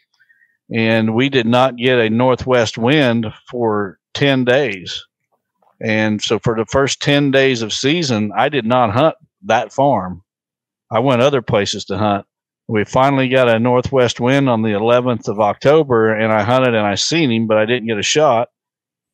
[0.71, 5.03] And we did not get a northwest wind for 10 days.
[5.81, 10.23] And so for the first 10 days of season, I did not hunt that farm.
[10.91, 12.27] I went other places to hunt.
[12.69, 16.87] We finally got a northwest wind on the 11th of October, and I hunted and
[16.87, 18.49] I seen him, but I didn't get a shot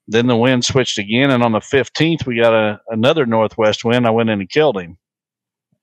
[0.08, 4.06] then the wind switched again, and on the 15th, we got a, another northwest wind.
[4.06, 4.98] I went in and killed him.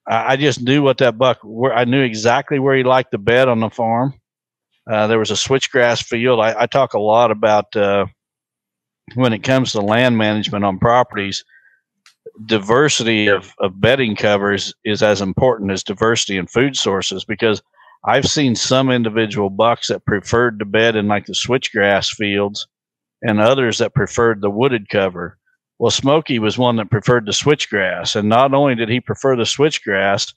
[0.08, 3.18] I, I just knew what that buck, where I knew exactly where he liked the
[3.18, 4.14] bed on the farm.
[4.90, 6.40] Uh, there was a switchgrass field.
[6.40, 8.08] I, I talk a lot about uh,
[9.16, 11.44] when it comes to land management on properties,
[12.46, 17.62] diversity of, of bedding covers is as important as diversity in food sources because
[18.06, 22.68] I've seen some individual bucks that preferred to bed in like the switchgrass fields
[23.22, 25.38] and others that preferred the wooded cover.
[25.78, 29.44] Well, Smokey was one that preferred the switchgrass, and not only did he prefer the
[29.44, 30.34] switchgrass,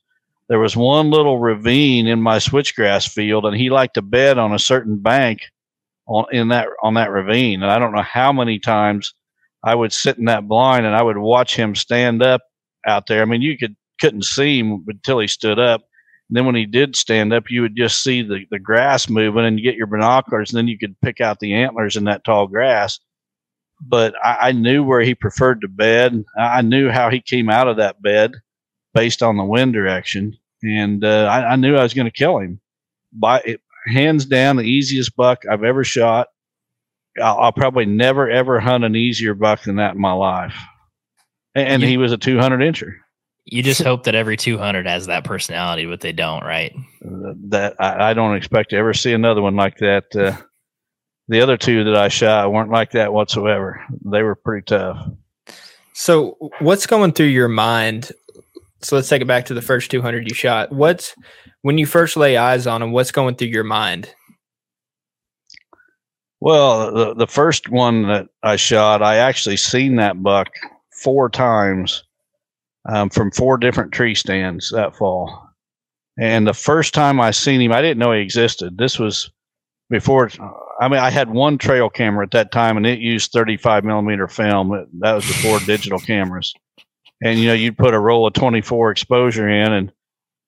[0.49, 4.53] there was one little ravine in my switchgrass field, and he liked to bed on
[4.53, 5.43] a certain bank
[6.07, 7.63] on in that on that ravine.
[7.63, 9.15] And I don't know how many times
[9.65, 12.43] I would sit in that blind and I would watch him stand up
[12.87, 13.23] out there.
[13.23, 15.83] I mean, you could couldn't see him until he stood up,
[16.31, 19.59] then when he did stand up, you would just see the, the grass moving and
[19.59, 22.47] you get your binoculars, and then you could pick out the antlers in that tall
[22.47, 22.99] grass.
[23.81, 26.25] But I, I knew where he preferred to bed.
[26.39, 28.33] I knew how he came out of that bed
[28.95, 30.37] based on the wind direction.
[30.63, 32.61] And uh, I, I, knew I was going to kill him.
[33.13, 36.29] By it, hands down, the easiest buck I've ever shot.
[37.21, 40.55] I'll, I'll, probably never ever hunt an easier buck than that in my life.
[41.55, 43.02] And, and he was a 200 incher
[43.45, 46.75] you just hope that every 200 has that personality, but they don't, right?
[47.01, 50.05] That I, I don't expect to ever see another one like that.
[50.15, 50.37] Uh,
[51.29, 53.85] the other two that I shot weren't like that whatsoever.
[54.05, 55.09] They were pretty tough.
[55.95, 58.13] So, what's going through your mind?
[58.81, 60.73] So, let's take it back to the first 200 you shot.
[60.73, 61.15] What's
[61.63, 62.93] when you first lay eyes on them?
[62.93, 64.15] What's going through your mind?
[66.41, 70.49] Well, the the first one that I shot, I actually seen that buck
[70.91, 72.05] four times
[72.89, 75.49] um, from four different tree stands that fall.
[76.19, 78.77] And the first time I seen him, I didn't know he existed.
[78.77, 79.31] This was
[79.89, 80.31] before.
[80.81, 84.29] I mean, I had one trail camera at that time, and it used 35 millimeter
[84.29, 84.87] film.
[85.01, 86.53] That was before digital cameras.
[87.23, 89.93] And you know, you'd put a roll of 24 exposure in, and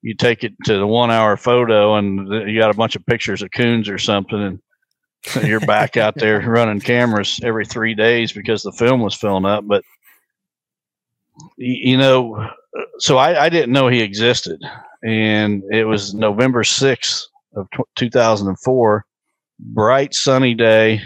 [0.02, 3.42] you take it to the one hour photo, and you got a bunch of pictures
[3.42, 4.60] of coons or something, and
[5.46, 9.66] you're back out there running cameras every three days because the film was filling up.
[9.66, 9.82] But
[11.56, 12.48] you know,
[12.98, 14.60] so I, I didn't know he existed,
[15.02, 19.04] and it was November sixth of t- 2004,
[19.58, 21.02] bright sunny day,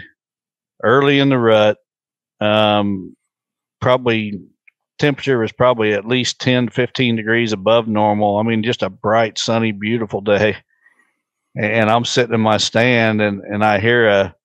[0.83, 1.77] early in the rut.
[2.41, 3.15] Um,
[3.81, 4.39] probably
[4.97, 8.37] temperature was probably at least 10, 15 degrees above normal.
[8.37, 10.57] I mean, just a bright, sunny, beautiful day.
[11.55, 14.35] And I'm sitting in my stand, and and I hear a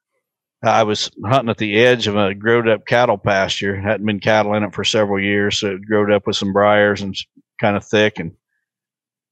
[0.64, 3.78] I was hunting at the edge of a growed up cattle pasture.
[3.78, 7.02] Hadn't been cattle in it for several years, so it growed up with some briars
[7.02, 7.16] and
[7.60, 8.18] kind of thick.
[8.18, 8.32] And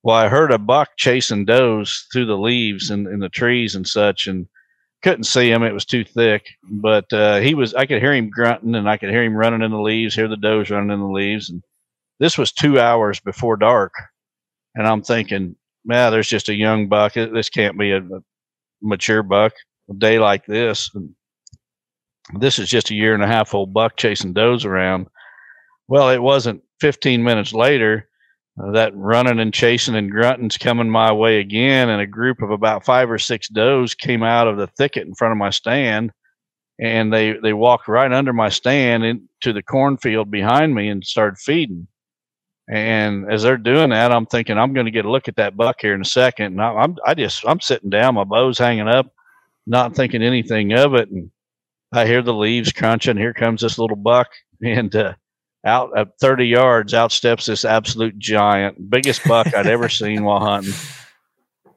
[0.02, 3.86] well, I heard a buck chasing does through the leaves and in the trees and
[3.86, 4.46] such, and
[5.02, 6.46] couldn't see him; it was too thick.
[6.70, 7.74] But uh, he was.
[7.74, 10.14] I could hear him grunting, and I could hear him running in the leaves.
[10.14, 11.62] Hear the does running in the leaves, and
[12.20, 13.92] this was two hours before dark.
[14.74, 17.14] And I'm thinking, man, there's just a young buck.
[17.14, 18.20] This can't be a, a
[18.82, 19.52] mature buck.
[19.90, 21.14] A day like this, and
[22.34, 25.06] this is just a year and a half old buck chasing does around.
[25.88, 28.08] Well, it wasn't 15 minutes later.
[28.62, 32.50] Uh, that running and chasing and grunting's coming my way again, and a group of
[32.50, 36.12] about five or six does came out of the thicket in front of my stand,
[36.78, 41.38] and they they walked right under my stand into the cornfield behind me and started
[41.38, 41.86] feeding.
[42.68, 45.56] And as they're doing that, I'm thinking I'm going to get a look at that
[45.56, 46.46] buck here in a second.
[46.52, 49.12] And I, I'm I just I'm sitting down, my bow's hanging up,
[49.66, 51.30] not thinking anything of it, and
[51.92, 53.16] I hear the leaves crunching.
[53.16, 54.28] Here comes this little buck,
[54.62, 55.14] and uh,
[55.64, 60.40] out at 30 yards, out steps this absolute giant, biggest buck I'd ever seen while
[60.40, 60.74] hunting.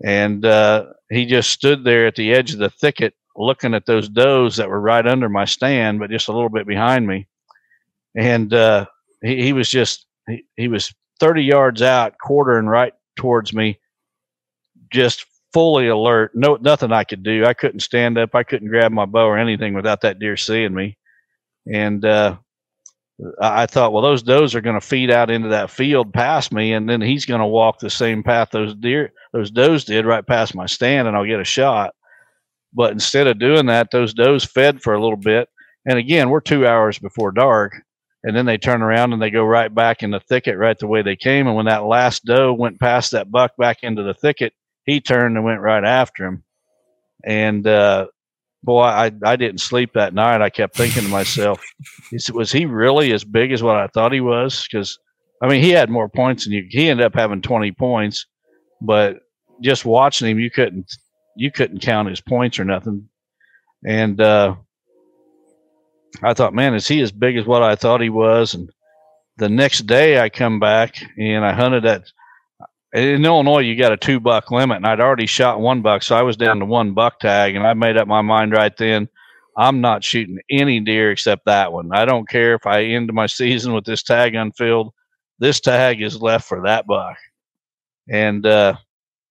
[0.03, 4.09] And uh, he just stood there at the edge of the thicket looking at those
[4.09, 7.28] does that were right under my stand, but just a little bit behind me.
[8.16, 8.86] And uh,
[9.22, 13.80] he, he was just, he, he was 30 yards out, quartering right towards me,
[14.91, 15.26] just
[15.56, 16.32] fully alert.
[16.36, 17.45] No, nothing I could do.
[17.45, 18.36] I couldn't stand up.
[18.36, 20.97] I couldn't grab my bow or anything without that deer seeing me.
[21.74, 22.36] And uh,
[23.41, 26.74] I thought, well, those does are going to feed out into that field past me,
[26.74, 30.28] and then he's going to walk the same path those deer, those does did right
[30.28, 31.95] past my stand, and I'll get a shot.
[32.74, 35.47] But instead of doing that, those does fed for a little bit,
[35.86, 37.72] and again, we're two hours before dark,
[38.26, 40.88] and then they turn around and they go right back in the thicket right the
[40.88, 41.47] way they came.
[41.47, 44.51] And when that last doe went past that buck back into the thicket,
[44.86, 46.44] he turned and went right after him.
[47.24, 48.08] And uh,
[48.64, 50.42] boy, I, I didn't sleep that night.
[50.42, 51.62] I kept thinking to myself,
[52.34, 54.68] was he really as big as what I thought he was?
[54.68, 54.98] Because,
[55.42, 56.66] I mean, he had more points than you.
[56.70, 58.26] He ended up having 20 points,
[58.82, 59.18] but
[59.62, 60.92] just watching him, you couldn't
[61.36, 63.10] you couldn't count his points or nothing.
[63.86, 64.56] And uh,
[66.24, 68.54] I thought, man, is he as big as what I thought he was?
[68.54, 68.70] And
[69.38, 72.04] the next day, I come back and I hunted at
[72.96, 76.16] in Illinois, you got a two buck limit, and I'd already shot one buck, so
[76.16, 79.10] I was down to one buck tag, and I made up my mind right then.
[79.58, 81.89] I'm not shooting any deer except that one.
[81.93, 84.93] I don't care if I end my season with this tag unfilled.
[85.39, 87.18] This tag is left for that buck.
[88.10, 88.76] And uh,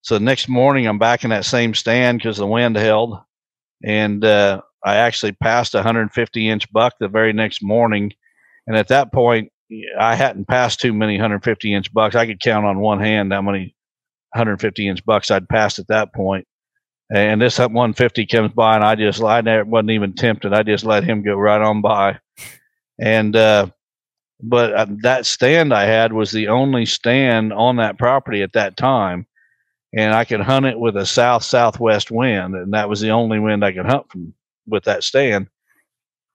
[0.02, 3.18] so the next morning, I'm back in that same stand because the wind held,
[3.82, 8.12] and uh, I actually passed a 150 inch buck the very next morning.
[8.66, 9.50] And at that point,
[9.98, 12.14] I hadn't passed too many 150 inch bucks.
[12.14, 13.74] I could count on one hand how many
[14.32, 16.46] 150 inch bucks I'd passed at that point.
[17.14, 20.54] And this 150 comes by, and I just I never wasn't even tempted.
[20.54, 22.18] I just let him go right on by.
[22.98, 23.68] And uh,
[24.42, 28.76] but uh, that stand I had was the only stand on that property at that
[28.76, 29.26] time,
[29.96, 33.38] and I could hunt it with a south southwest wind, and that was the only
[33.38, 34.34] wind I could hunt from
[34.66, 35.48] with that stand.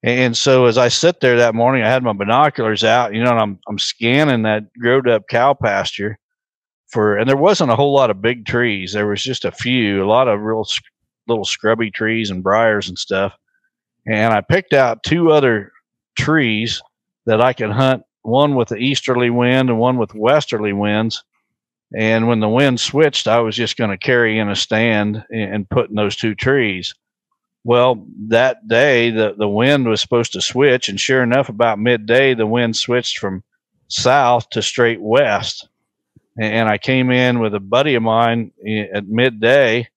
[0.02, 3.32] And so as I sit there that morning, I had my binoculars out, you know,
[3.32, 6.18] and I'm I'm scanning that growed up cow pasture
[6.88, 8.94] for, and there wasn't a whole lot of big trees.
[8.94, 10.66] There was just a few, a lot of real
[11.28, 13.34] little scrubby trees and briars and stuff.
[14.08, 15.72] And I picked out two other
[16.18, 16.82] trees
[17.26, 21.24] that I could hunt, one with the easterly wind and one with westerly winds.
[21.96, 25.70] And when the wind switched, I was just going to carry in a stand and
[25.70, 26.96] put in those two trees.
[27.64, 32.34] Well, that day the, the wind was supposed to switch, and sure enough, about midday
[32.34, 33.44] the wind switched from
[33.88, 35.68] south to straight west.
[36.40, 38.52] And I came in with a buddy of mine
[38.94, 39.90] at midday.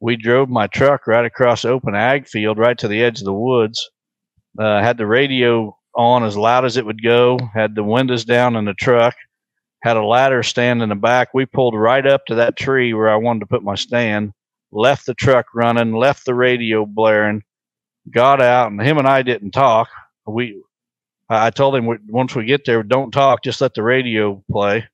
[0.00, 3.32] We drove my truck right across open ag field, right to the edge of the
[3.32, 3.90] woods.
[4.56, 7.38] Uh, had the radio on as loud as it would go.
[7.52, 9.16] Had the windows down in the truck.
[9.82, 11.34] Had a ladder stand in the back.
[11.34, 14.32] We pulled right up to that tree where I wanted to put my stand
[14.70, 17.42] left the truck running, left the radio blaring,
[18.10, 19.88] got out, and him and I didn't talk.
[20.26, 20.62] We,
[21.28, 24.86] I told him once we get there, don't talk, just let the radio play.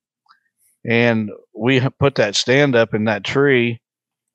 [0.87, 3.81] And we put that stand up in that tree,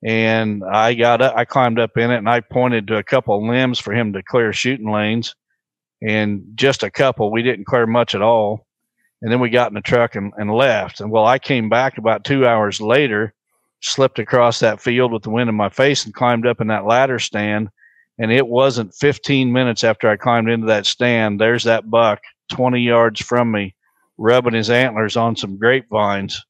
[0.03, 3.47] and I got up, I climbed up in it, and I pointed to a couple
[3.47, 5.35] limbs for him to clear shooting lanes,
[6.01, 7.31] and just a couple.
[7.31, 8.67] We didn't clear much at all.
[9.21, 10.99] And then we got in the truck and, and left.
[10.99, 13.35] And well, I came back about two hours later
[13.81, 16.85] slipped across that field with the wind in my face and climbed up in that
[16.85, 17.69] ladder stand.
[18.19, 21.39] And it wasn't 15 minutes after I climbed into that stand.
[21.39, 22.21] There's that buck
[22.51, 23.75] 20 yards from me,
[24.17, 26.43] rubbing his antlers on some grapevines.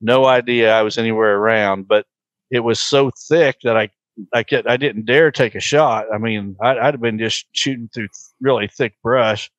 [0.00, 2.06] No idea I was anywhere around, but
[2.50, 3.90] it was so thick that I
[4.34, 6.06] I, could, I didn't dare take a shot.
[6.12, 8.08] I mean, I'd, I'd have been just shooting through
[8.40, 9.50] really thick brush.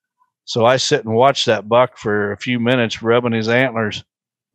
[0.45, 4.03] So I sit and watch that buck for a few minutes, rubbing his antlers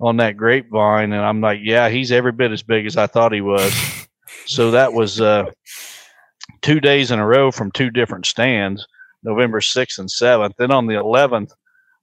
[0.00, 3.32] on that grapevine, and I'm like, yeah, he's every bit as big as I thought
[3.32, 3.74] he was.
[4.46, 5.46] so that was uh,
[6.62, 8.86] two days in a row from two different stands,
[9.22, 10.52] November 6th and 7th.
[10.58, 11.52] Then on the 11th,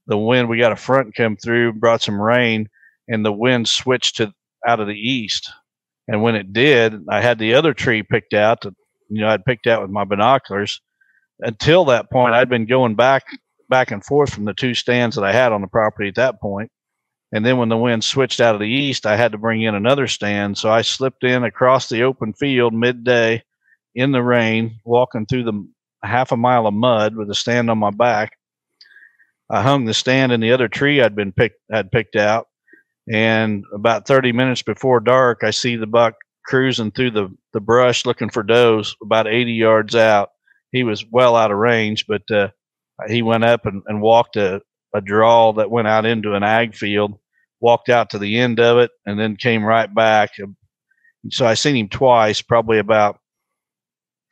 [0.07, 2.67] the wind, we got a front come through, brought some rain,
[3.07, 4.33] and the wind switched to
[4.67, 5.51] out of the east.
[6.07, 8.65] And when it did, I had the other tree picked out.
[8.65, 10.81] You know, I'd picked out with my binoculars.
[11.39, 13.23] Until that point, I'd been going back
[13.69, 16.39] back and forth from the two stands that I had on the property at that
[16.41, 16.69] point.
[17.33, 19.73] And then when the wind switched out of the east, I had to bring in
[19.73, 20.55] another stand.
[20.55, 23.43] So I slipped in across the open field midday
[23.95, 25.67] in the rain, walking through the
[26.03, 28.33] half a mile of mud with a stand on my back.
[29.49, 32.47] I hung the stand in the other tree I'd been picked had picked out,
[33.11, 36.15] and about 30 minutes before dark, I see the buck
[36.45, 40.29] cruising through the, the brush looking for does about 80 yards out.
[40.71, 42.49] He was well out of range, but uh,
[43.07, 44.61] he went up and, and walked a,
[44.93, 47.19] a draw that went out into an ag field,
[47.63, 50.31] walked out to the end of it, and then came right back.
[51.29, 53.19] So I seen him twice, probably about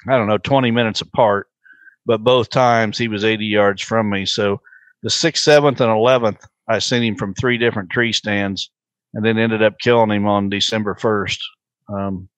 [0.07, 1.47] I don't know, 20 minutes apart,
[2.05, 4.25] but both times he was 80 yards from me.
[4.25, 4.61] So
[5.03, 8.71] the sixth, seventh, and 11th, I seen him from three different tree stands
[9.13, 11.38] and then ended up killing him on December 1st.
[11.89, 12.29] Um,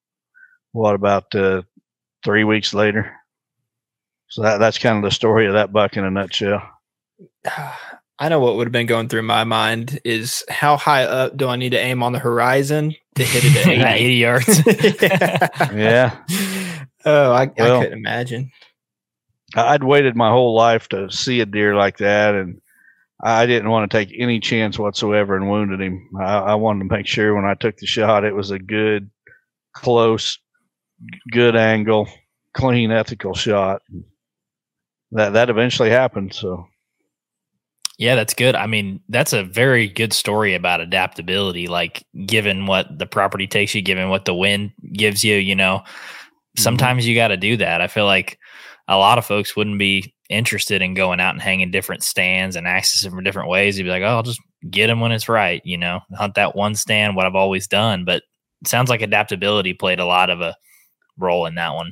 [0.71, 1.61] what about uh,
[2.25, 3.13] three weeks later?
[4.29, 6.61] So that, that's kind of the story of that buck in a nutshell.
[8.20, 11.47] I know what would have been going through my mind is how high up do
[11.47, 14.66] I need to aim on the horizon to hit it at 80, 80 yards?
[15.74, 16.18] yeah.
[16.30, 16.86] yeah.
[17.05, 18.51] Oh, I, well, I couldn't imagine.
[19.55, 22.61] I'd waited my whole life to see a deer like that, and
[23.22, 26.09] I didn't want to take any chance whatsoever and wounded him.
[26.20, 29.09] I, I wanted to make sure when I took the shot, it was a good,
[29.74, 30.39] close,
[31.32, 32.07] good angle,
[32.53, 33.82] clean, ethical shot.
[35.11, 36.34] That that eventually happened.
[36.34, 36.68] So
[37.97, 38.55] yeah, that's good.
[38.55, 41.67] I mean, that's a very good story about adaptability.
[41.67, 45.79] Like, given what the property takes you, given what the wind gives you, you know,
[45.79, 46.61] mm-hmm.
[46.61, 47.81] sometimes you got to do that.
[47.81, 48.39] I feel like
[48.87, 52.65] a lot of folks wouldn't be interested in going out and hanging different stands and
[52.65, 53.77] accessing from different ways.
[53.77, 56.55] You'd be like, oh, I'll just get them when it's right, you know, hunt that
[56.55, 58.05] one stand, what I've always done.
[58.05, 58.23] But
[58.61, 60.55] it sounds like adaptability played a lot of a
[61.17, 61.91] role in that one.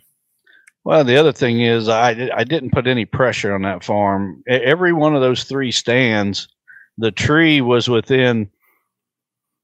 [0.84, 4.44] Well, the other thing is, I I didn't put any pressure on that farm.
[4.48, 6.48] Every one of those three stands,
[6.98, 8.50] the tree was within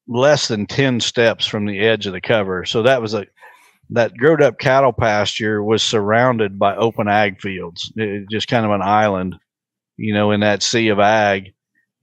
[0.08, 2.66] less than ten steps from the edge of the cover.
[2.66, 3.26] So that was a
[3.92, 8.72] that growed up cattle pasture was surrounded by open ag fields, it, just kind of
[8.72, 9.36] an island,
[9.98, 11.54] you know, in that sea of ag.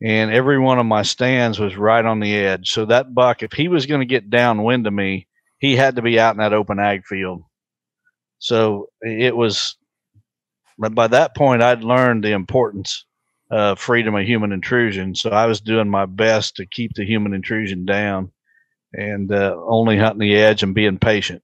[0.02, 2.70] And every one of my stands was right on the edge.
[2.70, 6.02] So that buck, if he was going to get downwind of me, he had to
[6.02, 7.44] be out in that open ag field
[8.38, 9.76] so it was,
[10.78, 13.04] but by that point, I'd learned the importance
[13.50, 15.14] of freedom of human intrusion.
[15.14, 18.32] So I was doing my best to keep the human intrusion down
[18.92, 21.42] and uh, only hunting the edge and being patient.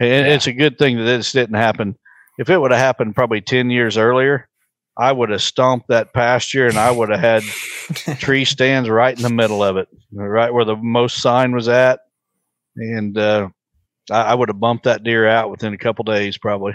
[0.00, 0.34] And yeah.
[0.34, 1.96] it's a good thing that this didn't happen.
[2.38, 4.48] If it would have happened probably 10 years earlier,
[4.96, 7.42] I would have stomped that pasture and I would have had
[8.18, 12.00] tree stands right in the middle of it, right where the most sign was at.
[12.76, 13.48] And uh,
[14.10, 16.74] I, I would have bumped that deer out within a couple days, probably.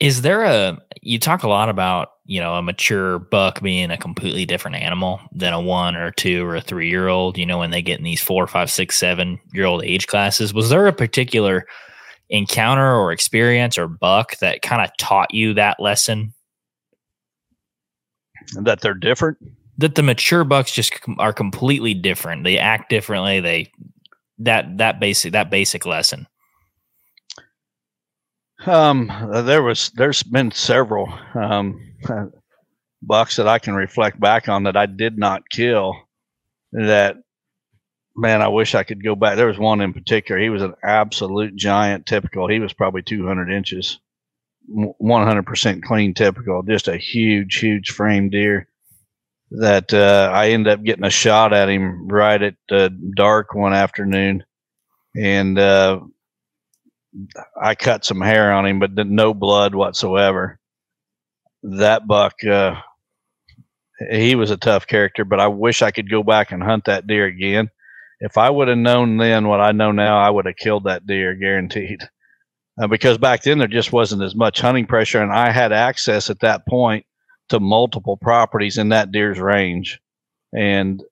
[0.00, 3.96] Is there a you talk a lot about you know a mature buck being a
[3.96, 7.38] completely different animal than a one or two or a three year old?
[7.38, 10.52] You know when they get in these four, five, six, seven year old age classes.
[10.52, 11.66] Was there a particular
[12.30, 16.34] encounter or experience or buck that kind of taught you that lesson?
[18.60, 19.38] That they're different.
[19.78, 22.44] That the mature bucks just are completely different.
[22.44, 23.40] They act differently.
[23.40, 23.70] They
[24.38, 26.26] that that basic that basic lesson?
[28.66, 29.10] Um,
[29.44, 31.80] there was there's been several um,
[33.02, 35.94] bucks that I can reflect back on that I did not kill.
[36.72, 37.16] That
[38.16, 39.36] man, I wish I could go back.
[39.36, 40.40] There was one in particular.
[40.40, 42.48] He was an absolute giant typical.
[42.48, 44.00] He was probably 200 inches,
[44.70, 46.62] 100% clean typical.
[46.62, 48.68] Just a huge, huge frame deer
[49.50, 53.72] that uh, I ended up getting a shot at him right at uh, dark one
[53.72, 54.44] afternoon,
[55.16, 56.00] and uh,
[57.60, 60.58] I cut some hair on him, but no blood whatsoever.
[61.62, 62.80] That buck, uh,
[64.10, 67.06] he was a tough character, but I wish I could go back and hunt that
[67.06, 67.70] deer again.
[68.20, 71.06] If I would have known then what I know now, I would have killed that
[71.06, 72.00] deer, guaranteed.
[72.80, 76.28] Uh, because back then there just wasn't as much hunting pressure, and I had access
[76.28, 77.06] at that point
[77.50, 80.00] to multiple properties in that deer's range
[80.54, 81.02] and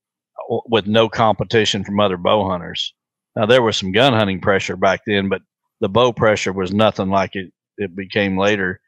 [0.68, 2.94] with no competition from other bow hunters.
[3.36, 5.42] Now there was some gun hunting pressure back then, but
[5.80, 8.80] the bow pressure was nothing like it it became later.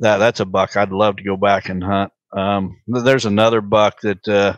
[0.00, 2.12] That that's a buck I'd love to go back and hunt.
[2.36, 4.56] Um, there's another buck that uh,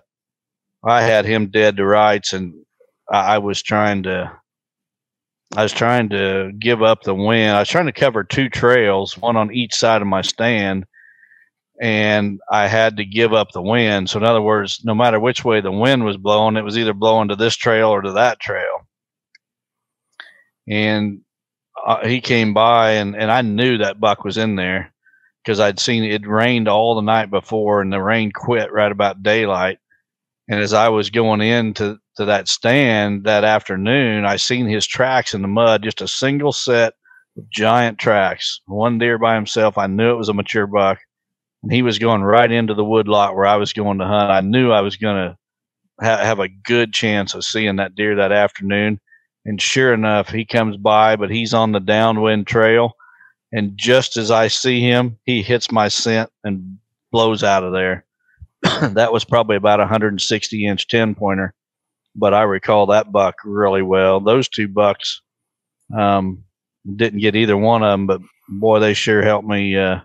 [0.84, 2.54] I had him dead to rights, and
[3.10, 4.32] I, I was trying to
[5.56, 7.50] I was trying to give up the wind.
[7.56, 10.86] I was trying to cover two trails, one on each side of my stand,
[11.80, 14.10] and I had to give up the wind.
[14.10, 16.92] So, in other words, no matter which way the wind was blowing, it was either
[16.94, 18.86] blowing to this trail or to that trail.
[20.68, 21.20] And
[21.84, 24.92] uh, he came by, and, and I knew that buck was in there
[25.42, 29.22] because I'd seen it rained all the night before, and the rain quit right about
[29.22, 29.78] daylight.
[30.48, 35.34] And as I was going into to that stand that afternoon, I seen his tracks
[35.34, 36.92] in the mud, just a single set
[37.36, 38.60] of giant tracks.
[38.66, 39.78] One deer by himself.
[39.78, 40.98] I knew it was a mature buck
[41.62, 44.30] and he was going right into the woodlot where I was going to hunt.
[44.30, 45.38] I knew I was going to
[46.04, 49.00] ha- have a good chance of seeing that deer that afternoon.
[49.44, 52.92] And sure enough, he comes by, but he's on the downwind trail.
[53.52, 56.78] And just as I see him, he hits my scent and
[57.10, 58.06] blows out of there.
[58.62, 61.52] that was probably about a 160 inch 10 pointer,
[62.14, 64.20] but I recall that buck really well.
[64.20, 65.20] Those two bucks
[65.96, 66.44] um,
[66.96, 70.00] didn't get either one of them, but boy, they sure helped me uh,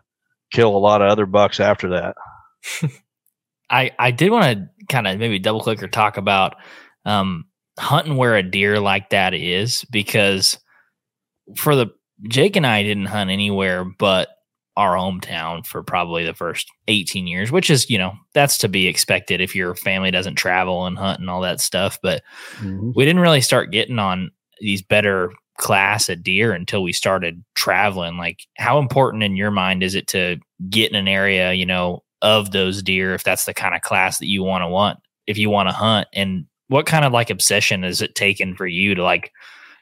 [0.52, 2.16] kill a lot of other bucks after that.
[3.70, 6.56] I I did want to kind of maybe double click or talk about
[7.06, 7.46] um,
[7.78, 10.58] hunting where a deer like that is because
[11.56, 11.88] for the
[12.28, 14.30] Jake and I didn't hunt anywhere but
[14.78, 18.86] our hometown for probably the first 18 years, which is, you know, that's to be
[18.88, 21.98] expected if your family doesn't travel and hunt and all that stuff.
[22.04, 22.22] But
[22.58, 22.92] mm-hmm.
[22.96, 24.30] we didn't really start getting on
[24.62, 28.18] these better class of deer until we started traveling.
[28.18, 30.38] Like, how important in your mind is it to
[30.70, 34.20] get in an area, you know, of those deer if that's the kind of class
[34.20, 36.08] that you want to want, if you want to hunt?
[36.14, 39.32] And what kind of like obsession is it taken for you to like,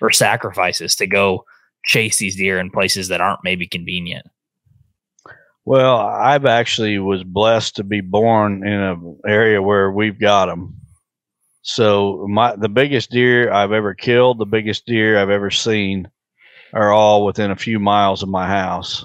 [0.01, 1.45] or sacrifices to go
[1.85, 4.25] chase these deer in places that aren't maybe convenient?
[5.65, 10.75] Well, I've actually was blessed to be born in an area where we've got them.
[11.67, 16.07] So my the biggest deer I've ever killed, the biggest deer I've ever seen,
[16.71, 19.03] are all within a few miles of my house.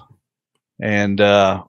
[0.79, 1.65] And uh,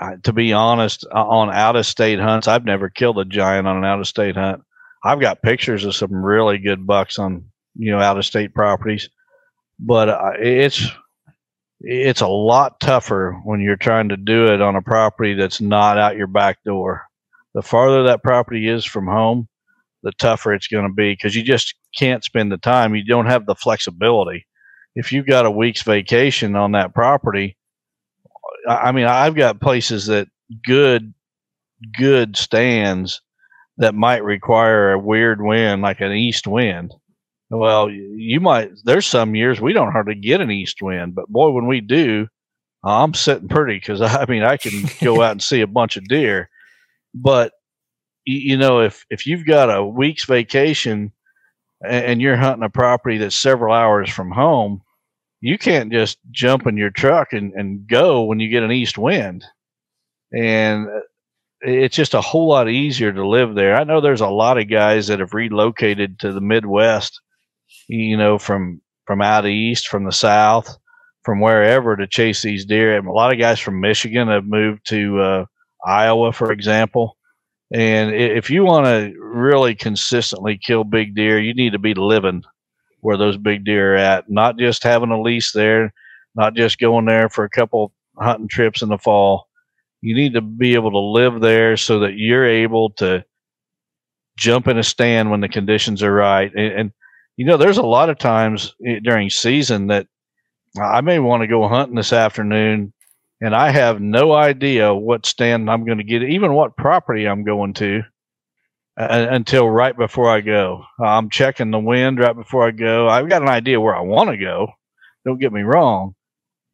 [0.00, 3.76] I, to be honest, on out of state hunts, I've never killed a giant on
[3.76, 4.62] an out of state hunt.
[5.02, 7.44] I've got pictures of some really good bucks on
[7.74, 9.10] you know out of state properties,
[9.80, 10.88] but uh, it's
[11.80, 15.98] it's a lot tougher when you're trying to do it on a property that's not
[15.98, 17.02] out your back door.
[17.54, 19.48] The farther that property is from home,
[20.04, 22.94] the tougher it's going to be because you just can't spend the time.
[22.94, 24.46] You don't have the flexibility.
[24.94, 27.56] If you've got a week's vacation on that property,
[28.68, 30.28] I mean, I've got places that
[30.64, 31.12] good,
[31.98, 33.20] good stands
[33.78, 36.92] that might require a weird wind, like an east wind.
[37.50, 38.70] Well, you might.
[38.84, 42.28] There's some years we don't hardly get an east wind, but boy, when we do,
[42.84, 46.04] I'm sitting pretty because I mean I can go out and see a bunch of
[46.04, 46.48] deer.
[47.14, 47.52] But
[48.24, 51.12] you know, if if you've got a week's vacation
[51.86, 54.82] and you're hunting a property that's several hours from home,
[55.40, 58.96] you can't just jump in your truck and, and go when you get an east
[58.96, 59.44] wind.
[60.32, 61.00] And uh,
[61.60, 63.76] it's just a whole lot easier to live there.
[63.76, 67.20] I know there's a lot of guys that have relocated to the Midwest
[67.88, 70.76] you know, from from out east, from the south,
[71.24, 72.96] from wherever to chase these deer.
[72.96, 75.44] And a lot of guys from Michigan have moved to uh,
[75.84, 77.16] Iowa, for example.
[77.72, 82.42] And if you want to really consistently kill big deer, you need to be living
[83.00, 85.92] where those big deer are at, not just having a lease there,
[86.34, 89.48] not just going there for a couple hunting trips in the fall.
[90.00, 93.24] You need to be able to live there so that you're able to
[94.36, 96.52] jump in a stand when the conditions are right.
[96.54, 96.92] And, and
[97.36, 100.06] you know, there's a lot of times eh, during season that
[100.80, 102.92] I may want to go hunting this afternoon
[103.40, 107.44] and I have no idea what stand I'm going to get, even what property I'm
[107.44, 108.02] going to
[108.98, 110.84] uh, until right before I go.
[111.02, 113.08] I'm checking the wind right before I go.
[113.08, 114.68] I've got an idea where I want to go.
[115.24, 116.14] Don't get me wrong.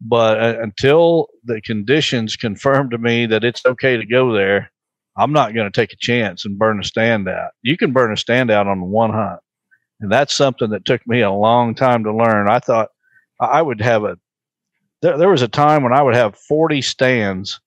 [0.01, 4.71] But uh, until the conditions confirm to me that it's okay to go there,
[5.17, 7.51] I'm not going to take a chance and burn a stand out.
[7.63, 9.41] You can burn a stand out on one hunt.
[10.01, 12.49] And that's something that took me a long time to learn.
[12.49, 12.89] I thought
[13.39, 14.17] I would have a,
[15.03, 17.61] there, there was a time when I would have 40 stands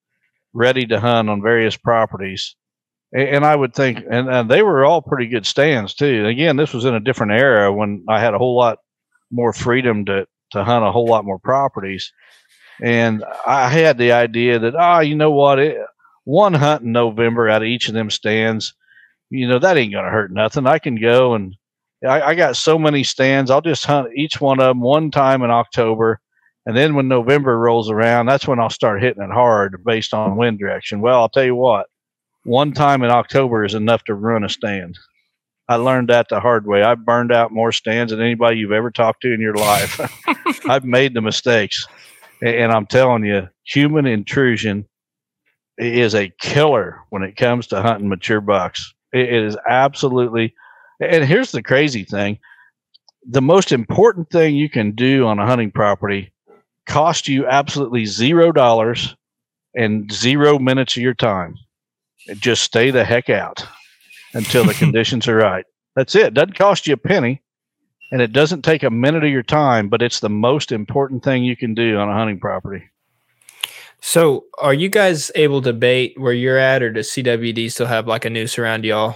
[0.53, 2.55] ready to hunt on various properties.
[3.13, 6.25] And, and I would think, and, and they were all pretty good stands too.
[6.25, 8.79] Again, this was in a different era when I had a whole lot
[9.31, 12.11] more freedom to, to hunt a whole lot more properties.
[12.81, 15.59] And I had the idea that, ah, oh, you know what?
[15.59, 15.77] It,
[16.25, 18.73] one hunt in November out of each of them stands,
[19.29, 20.67] you know, that ain't going to hurt nothing.
[20.67, 21.55] I can go and
[22.07, 23.49] I, I got so many stands.
[23.49, 26.19] I'll just hunt each one of them one time in October.
[26.65, 30.37] And then when November rolls around, that's when I'll start hitting it hard based on
[30.37, 31.01] wind direction.
[31.01, 31.87] Well, I'll tell you what,
[32.43, 34.97] one time in October is enough to ruin a stand.
[35.67, 36.83] I learned that the hard way.
[36.83, 39.99] I've burned out more stands than anybody you've ever talked to in your life.
[40.69, 41.85] I've made the mistakes.
[42.41, 44.85] And I'm telling you, human intrusion
[45.77, 48.93] is a killer when it comes to hunting mature bucks.
[49.13, 50.53] It is absolutely
[50.99, 52.39] and here's the crazy thing
[53.27, 56.32] the most important thing you can do on a hunting property
[56.85, 59.15] cost you absolutely zero dollars
[59.75, 61.55] and zero minutes of your time.
[62.35, 63.65] Just stay the heck out
[64.33, 65.65] until the conditions are right.
[65.95, 66.27] That's it.
[66.27, 66.33] it.
[66.33, 67.41] Doesn't cost you a penny
[68.11, 71.43] and it doesn't take a minute of your time, but it's the most important thing
[71.43, 72.83] you can do on a hunting property.
[74.01, 78.05] So, are you guys able to bait where you're at, or does CWD still have
[78.05, 79.15] like a noose around y'all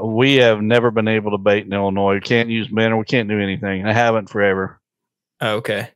[0.00, 2.14] we have never been able to bait in Illinois.
[2.14, 2.92] We can't use men.
[2.92, 3.84] or We can't do anything.
[3.84, 4.80] I haven't forever.
[5.40, 5.90] Oh, okay.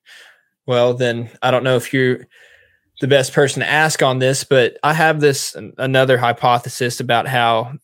[0.67, 2.27] Well, then I don't know if you're
[3.01, 7.75] the best person to ask on this, but I have this another hypothesis about how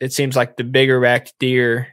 [0.00, 1.88] it seems like the bigger racked deer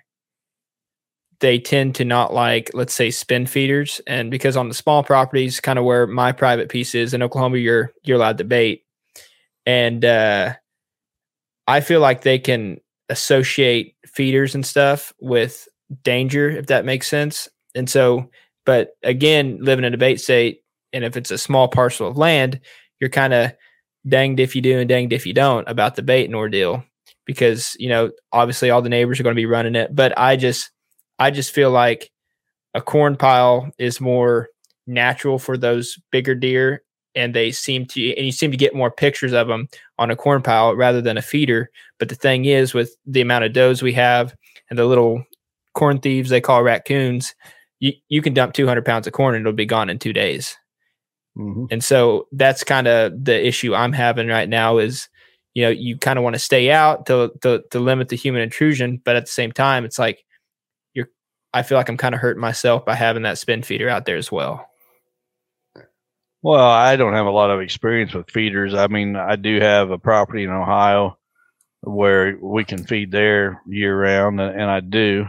[1.40, 4.02] they tend to not like let's say spin feeders.
[4.08, 7.58] And because on the small properties kind of where my private piece is in Oklahoma
[7.58, 8.84] you're you're allowed to bait.
[9.66, 10.56] And uh
[11.68, 12.80] I feel like they can
[13.10, 15.68] associate feeders and stuff with
[16.04, 17.48] danger if that makes sense.
[17.76, 18.30] And so
[18.70, 20.62] but again living in a bait state
[20.94, 22.60] and if it's a small parcel of land,
[23.00, 23.52] you're kind of
[24.08, 26.84] danged if you do and danged if you don't about the bait and ordeal.
[27.26, 30.36] Because you know obviously all the neighbors are going to be running it but i
[30.36, 30.70] just
[31.18, 32.12] i just feel like
[32.76, 34.50] a corn pile is more
[34.86, 36.84] natural for those bigger deer
[37.16, 39.68] and they seem to and you seem to get more pictures of them
[39.98, 41.72] on a corn pile rather than a feeder.
[41.98, 44.36] But the thing is with the amount of does we have
[44.70, 45.24] and the little
[45.74, 47.34] corn thieves they call raccoons
[47.80, 50.58] you, you can dump 200 pounds of corn and it'll be gone in two days
[51.40, 51.66] Mm-hmm.
[51.72, 55.08] And so that's kind of the issue I'm having right now is,
[55.54, 58.42] you know, you kind of want to stay out to, to, to limit the human
[58.42, 60.26] intrusion, but at the same time, it's like
[60.94, 61.10] you're.
[61.54, 64.18] I feel like I'm kind of hurting myself by having that spin feeder out there
[64.18, 64.68] as well.
[66.42, 68.74] Well, I don't have a lot of experience with feeders.
[68.74, 71.18] I mean, I do have a property in Ohio
[71.82, 75.26] where we can feed there year round, and, and I do.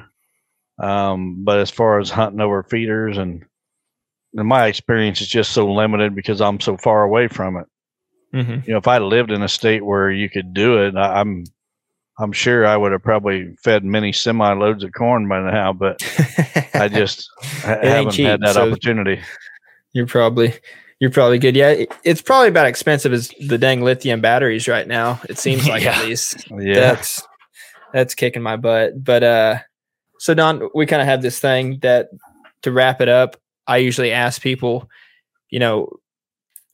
[0.80, 3.44] Um, but as far as hunting over feeders and
[4.34, 7.66] and my experience is just so limited because I'm so far away from it.
[8.32, 8.60] Mm-hmm.
[8.64, 11.44] You know, if I lived in a state where you could do it, I, I'm
[12.18, 16.02] I'm sure I would have probably fed many semi loads of corn by now, but
[16.74, 17.28] I just
[17.62, 19.20] haven't cheap, had that so opportunity.
[19.92, 20.54] You're probably
[21.00, 21.56] you're probably good.
[21.56, 25.20] Yeah, it, it's probably about as expensive as the dang lithium batteries right now.
[25.28, 25.98] It seems like yeah.
[25.98, 26.46] at least.
[26.50, 27.26] Yeah, that's
[27.92, 29.02] that's kicking my butt.
[29.02, 29.58] But uh,
[30.20, 32.10] so Don, we kind of have this thing that
[32.60, 33.38] to wrap it up.
[33.66, 34.90] I usually ask people,
[35.48, 35.88] you know,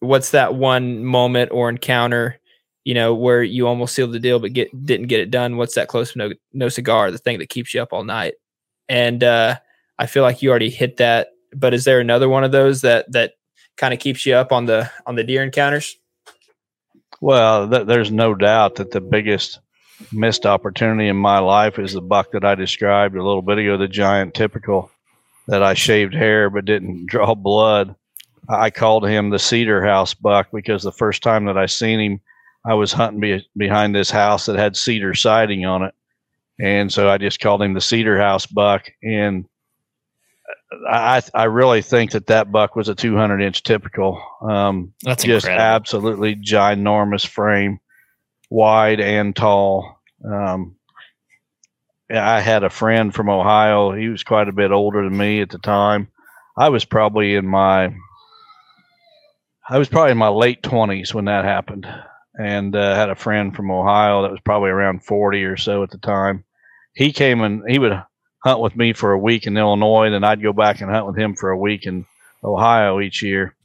[0.01, 2.41] what's that one moment or encounter,
[2.83, 5.57] you know, where you almost sealed the deal but get didn't get it done?
[5.57, 8.35] What's that close no no cigar, the thing that keeps you up all night?
[8.89, 9.59] And uh,
[9.97, 11.29] I feel like you already hit that.
[11.55, 13.35] But is there another one of those that that
[13.77, 15.97] kind of keeps you up on the on the deer encounters?
[17.21, 19.61] Well, th- there's no doubt that the biggest
[20.13, 23.77] missed opportunity in my life is the buck that I described a little bit ago,
[23.77, 24.91] the giant typical
[25.49, 27.95] that I shaved hair but didn't draw blood.
[28.49, 32.21] I called him the Cedar House buck because the first time that I seen him,
[32.65, 35.95] I was hunting be- behind this house that had cedar siding on it,
[36.61, 38.89] and so I just called him the Cedar House buck.
[39.03, 39.47] And
[40.89, 44.23] I I really think that that buck was a 200 inch typical.
[44.43, 45.63] Um, That's just incredible.
[45.65, 47.79] absolutely ginormous frame,
[48.51, 50.01] wide and tall.
[50.25, 50.77] Um,
[52.11, 53.93] I had a friend from Ohio.
[53.93, 56.09] He was quite a bit older than me at the time.
[56.57, 57.95] I was probably in my
[59.69, 61.87] I was probably in my late twenties when that happened,
[62.39, 65.91] and uh, had a friend from Ohio that was probably around forty or so at
[65.91, 66.45] the time.
[66.95, 68.01] He came and he would
[68.47, 71.19] hunt with me for a week in Illinois, then I'd go back and hunt with
[71.19, 72.07] him for a week in
[72.45, 73.57] Ohio each year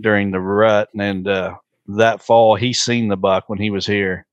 [0.00, 0.88] during the rut.
[0.98, 1.56] And uh,
[1.86, 4.26] that fall, he seen the buck when he was here,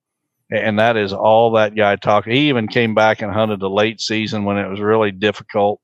[0.52, 2.28] and that is all that guy talked.
[2.28, 5.82] He even came back and hunted the late season when it was really difficult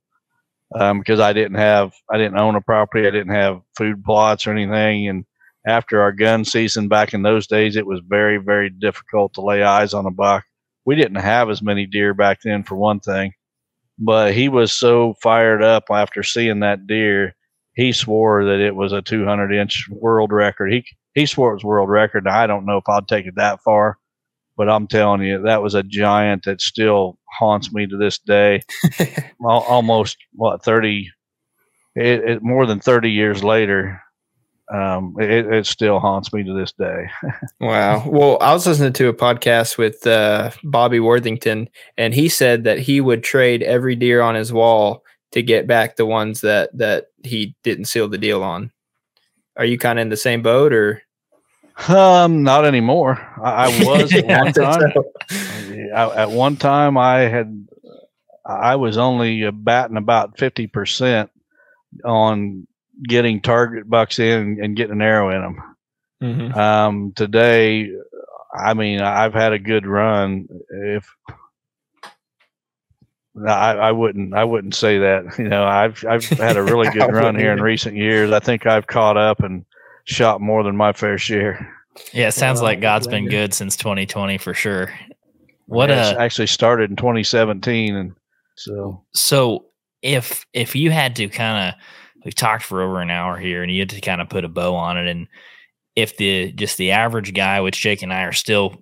[0.74, 4.48] um, because I didn't have, I didn't own a property, I didn't have food plots
[4.48, 5.08] or anything.
[5.08, 5.26] And
[5.68, 9.64] after our gun season back in those days, it was very, very difficult to lay
[9.64, 10.44] eyes on a buck.
[10.86, 13.34] We didn't have as many deer back then, for one thing,
[13.98, 17.36] but he was so fired up after seeing that deer.
[17.76, 20.72] He swore that it was a 200 inch world record.
[20.72, 22.26] He he swore it was world record.
[22.26, 23.98] Now, I don't know if I'd take it that far
[24.58, 28.62] but I'm telling you, that was a giant that still haunts me to this day.
[29.44, 31.10] Almost what thirty,
[31.96, 34.02] it, it, more than thirty years later,
[34.74, 37.10] um, it, it, still haunts me to this day.
[37.60, 38.08] wow.
[38.08, 42.80] Well, I was listening to a podcast with uh, Bobby Worthington, and he said that
[42.80, 45.04] he would trade every deer on his wall
[45.36, 48.72] to get back the ones that that he didn't seal the deal on.
[49.58, 51.04] Are you kind of in the same boat, or?
[51.90, 53.20] Um, not anymore.
[53.44, 54.94] I, I was at one time.
[55.94, 57.68] I, at one time, I had,
[58.46, 61.30] I was only batting about fifty percent
[62.06, 62.66] on
[63.04, 65.76] getting target bucks in and getting an arrow in them.
[66.24, 66.58] Mm-hmm.
[66.58, 67.92] Um, today,
[68.58, 70.48] I mean, I've had a good run.
[70.70, 71.14] If
[73.48, 75.38] I, I wouldn't, I wouldn't say that.
[75.40, 78.32] You know, I've I've had a really good run here in recent years.
[78.32, 79.66] I think I've caught up and
[80.06, 81.74] shot more than my fair share.
[82.14, 84.94] Yeah, it sounds like God's been good since 2020 for sure.
[85.68, 88.14] What yeah, uh, actually started in 2017 and
[88.56, 89.66] so so
[90.02, 91.82] if if you had to kind of
[92.24, 94.50] we've talked for over an hour here and you had to kind of put a
[94.50, 95.28] bow on it and
[95.96, 98.78] if the just the average guy, which Jake and I are still a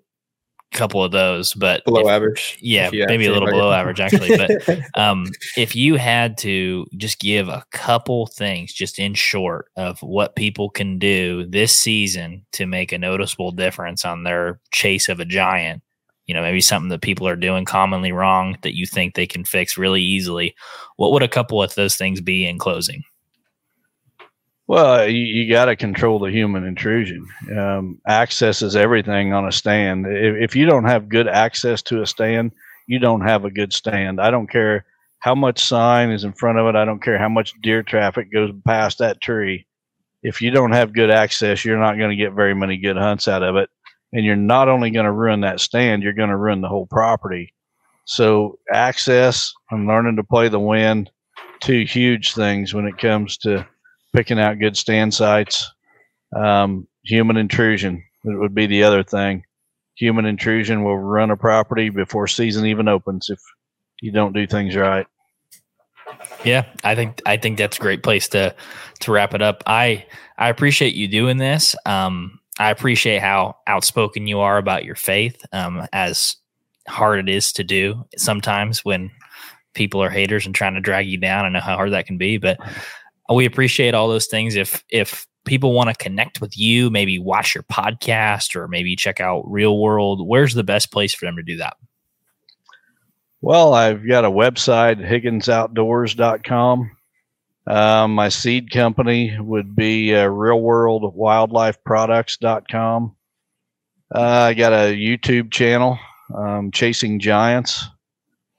[0.74, 2.58] couple of those, but below if- average.
[2.62, 4.38] yeah, maybe a little below at- average actually.
[4.38, 5.28] But um,
[5.58, 10.70] if you had to just give a couple things, just in short, of what people
[10.70, 15.82] can do this season to make a noticeable difference on their chase of a giant,
[16.26, 19.44] you know, maybe something that people are doing commonly wrong that you think they can
[19.44, 20.56] fix really easily,
[20.98, 23.04] what would a couple of those things be in closing?
[24.68, 27.28] Well, you, you got to control the human intrusion.
[27.56, 30.06] Um, access is everything on a stand.
[30.08, 32.52] If, if you don't have good access to a stand,
[32.88, 34.22] you don't have a good stand.
[34.22, 34.86] I don't care
[35.20, 36.76] how much sign is in front of it.
[36.78, 39.66] I don't care how much deer traffic goes past that tree.
[40.22, 43.28] If you don't have good access, you're not going to get very many good hunts
[43.28, 43.70] out of it.
[44.14, 46.86] And you're not only going to ruin that stand, you're going to ruin the whole
[46.86, 47.54] property.
[48.06, 51.10] So, access and learning to play the wind,
[51.62, 53.66] two huge things when it comes to
[54.14, 55.72] picking out good stand sites.
[56.36, 59.44] Um, human intrusion would be the other thing.
[59.96, 63.40] Human intrusion will run a property before season even opens if
[64.02, 65.06] you don't do things right.
[66.44, 68.56] Yeah, I think I think that's a great place to
[69.02, 69.64] to wrap it up.
[69.66, 70.06] I
[70.38, 71.76] I appreciate you doing this.
[71.86, 75.44] Um, I appreciate how outspoken you are about your faith.
[75.52, 76.36] Um, as
[76.88, 79.12] hard it is to do sometimes when
[79.74, 81.46] people are haters and trying to drag you down.
[81.46, 82.60] I know how hard that can be, but
[83.30, 84.56] we appreciate all those things.
[84.56, 89.20] If if people want to connect with you, maybe watch your podcast or maybe check
[89.20, 91.76] out Real World, where's the best place for them to do that?
[93.42, 96.92] Well, I've got a website, higginsoutdoors.com.
[97.66, 103.16] Um, my seed company would be uh, realworldwildlifeproducts.com.
[104.14, 105.98] Uh, I got a YouTube channel,
[106.36, 107.86] um, Chasing Giants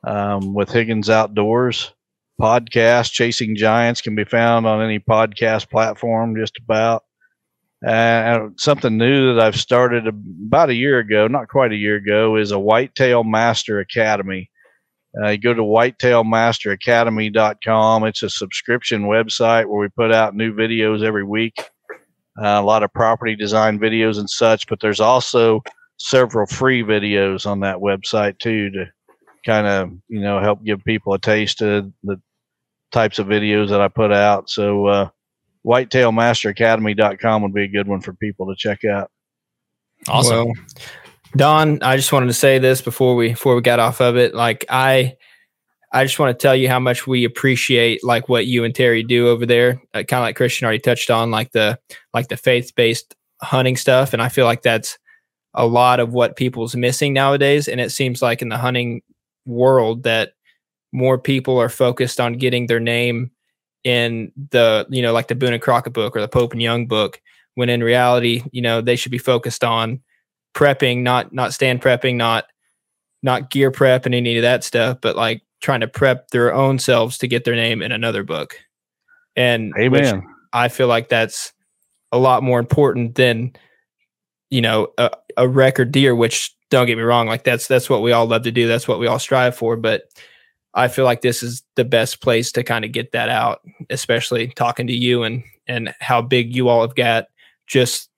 [0.06, 1.92] um, with Higgins Outdoors.
[2.40, 7.02] Podcast, Chasing Giants, can be found on any podcast platform, just about.
[7.86, 12.36] Uh, something new that I've started about a year ago, not quite a year ago,
[12.36, 14.50] is a Whitetail Master Academy.
[15.22, 18.04] Uh, you go to whitetailmasteracademy.com.
[18.04, 21.54] It's a subscription website where we put out new videos every week,
[22.42, 25.62] uh, a lot of property design videos and such, but there's also
[25.98, 28.86] several free videos on that website too to
[29.44, 32.20] kind of, you know, help give people a taste of the
[32.92, 34.48] types of videos that I put out.
[34.50, 35.08] So, uh,
[35.66, 39.10] whitetailmasteracademy.com would be a good one for people to check out.
[40.08, 40.46] Awesome.
[40.46, 40.54] Well,
[41.36, 44.34] Don, I just wanted to say this before we before we got off of it.
[44.34, 45.16] Like I
[45.92, 49.02] I just want to tell you how much we appreciate like what you and Terry
[49.02, 49.80] do over there.
[49.94, 51.78] Uh, kind of like Christian already touched on, like the
[52.12, 54.98] like the faith based hunting stuff, and I feel like that's
[55.54, 57.68] a lot of what people's missing nowadays.
[57.68, 59.02] And it seems like in the hunting
[59.46, 60.34] world that
[60.92, 63.30] more people are focused on getting their name
[63.82, 66.86] in the you know like the Boone and Crockett book or the Pope and Young
[66.86, 67.20] book,
[67.54, 70.00] when in reality, you know they should be focused on
[70.54, 72.46] prepping, not not stand prepping, not
[73.22, 76.78] not gear prep and any of that stuff, but like trying to prep their own
[76.78, 78.58] selves to get their name in another book.
[79.34, 80.22] And Amen.
[80.52, 81.52] I feel like that's
[82.12, 83.54] a lot more important than
[84.50, 86.14] you know a, a record deer.
[86.14, 88.66] Which don't get me wrong, like that's that's what we all love to do.
[88.66, 89.76] That's what we all strive for.
[89.76, 90.04] But
[90.74, 93.60] I feel like this is the best place to kind of get that out,
[93.90, 97.26] especially talking to you and and how big you all have got
[97.66, 98.10] just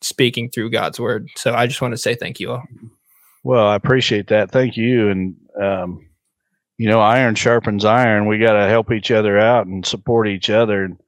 [0.00, 1.28] speaking through God's word.
[1.36, 2.62] So I just want to say thank you all.
[3.42, 4.50] Well, I appreciate that.
[4.50, 5.10] Thank you.
[5.10, 6.08] And, um,
[6.78, 8.26] you know, iron sharpens iron.
[8.26, 10.84] We got to help each other out and support each other.
[10.84, 10.98] And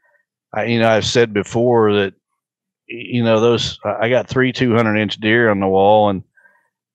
[0.52, 2.14] I, you know, I've said before that,
[2.88, 6.22] you know, those, I got three 200 inch deer on the wall and,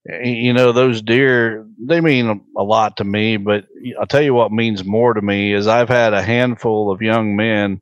[0.06, 3.66] you know, those deer, they mean a- lot to me, but
[4.00, 7.36] I'll tell you what means more to me is I've had a handful of young
[7.36, 7.82] men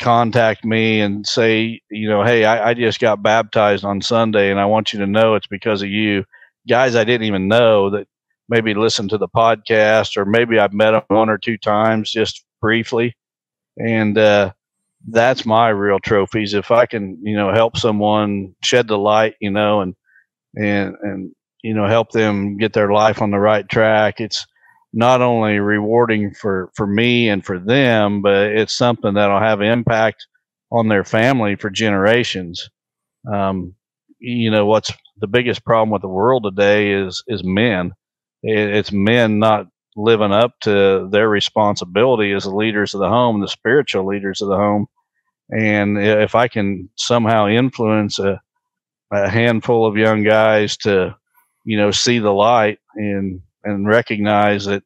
[0.00, 4.58] contact me and say, you know, hey, I, I just got baptized on Sunday and
[4.58, 6.24] I want you to know it's because of you
[6.68, 8.06] guys I didn't even know that
[8.48, 12.44] maybe listen to the podcast or maybe I've met them one or two times just
[12.60, 13.14] briefly.
[13.78, 14.52] And uh,
[15.08, 16.54] that's my real trophies.
[16.54, 19.94] If I can, you know, help someone shed the light, you know, and
[20.56, 21.32] and and
[21.62, 24.46] you know, help them get their life on the right track, it's
[24.92, 30.26] not only rewarding for for me and for them, but it's something that'll have impact
[30.72, 32.68] on their family for generations.
[33.32, 33.74] Um,
[34.18, 37.92] you know what's the biggest problem with the world today is is men.
[38.42, 39.66] It, it's men not
[39.96, 44.48] living up to their responsibility as the leaders of the home, the spiritual leaders of
[44.48, 44.86] the home.
[45.50, 48.40] And if I can somehow influence a,
[49.10, 51.16] a handful of young guys to,
[51.64, 54.82] you know, see the light and and recognize that,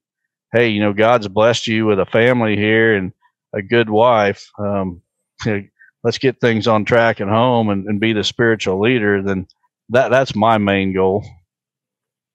[0.52, 3.12] hey, you know, God's blessed you with a family here and
[3.55, 4.51] a good wife.
[4.59, 5.02] Um,
[6.05, 9.46] let's get things on track at home and, and be the spiritual leader, then
[9.88, 11.24] that that's my main goal.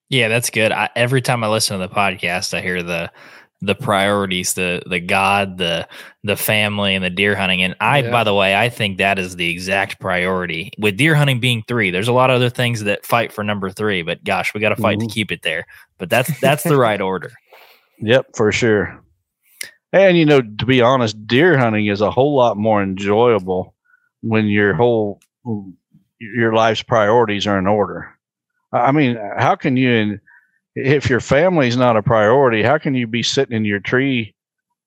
[0.10, 0.72] Yeah, that's good.
[0.72, 3.11] I, every time I listen to the podcast, I hear the
[3.61, 5.88] the priorities, the the God, the
[6.23, 7.61] the family, and the deer hunting.
[7.61, 8.11] And I, yeah.
[8.11, 10.72] by the way, I think that is the exact priority.
[10.77, 13.69] With deer hunting being three, there's a lot of other things that fight for number
[13.69, 14.02] three.
[14.02, 15.07] But gosh, we got to fight mm-hmm.
[15.07, 15.65] to keep it there.
[15.98, 17.31] But that's that's the right order.
[18.02, 19.03] Yep, for sure.
[19.91, 23.73] And you know, to be honest, deer hunting is a whole lot more enjoyable
[24.22, 25.19] when your whole
[26.19, 28.14] your life's priorities are in order.
[28.72, 30.19] I mean, how can you,
[30.76, 34.36] if your family's not a priority, how can you be sitting in your tree,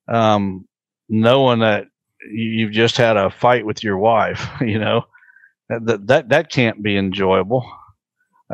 [0.07, 0.67] um,
[1.09, 1.85] knowing that
[2.31, 4.47] you've just had a fight with your wife?
[4.61, 5.05] You know,
[5.69, 7.65] that that that can't be enjoyable.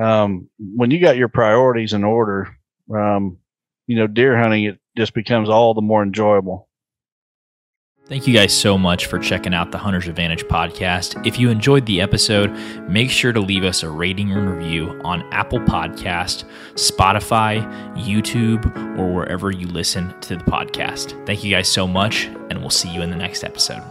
[0.02, 2.56] Um, when you got your priorities in order,
[2.96, 3.40] um,
[3.88, 6.69] you know, deer hunting it just becomes all the more enjoyable.
[8.10, 11.28] Thank you guys so much for checking out the Hunter's Advantage podcast.
[11.28, 12.50] If you enjoyed the episode,
[12.90, 17.64] make sure to leave us a rating and review on Apple Podcast, Spotify,
[17.96, 18.66] YouTube,
[18.98, 21.24] or wherever you listen to the podcast.
[21.28, 23.84] Thank you guys so much, and we'll see you in the next episode.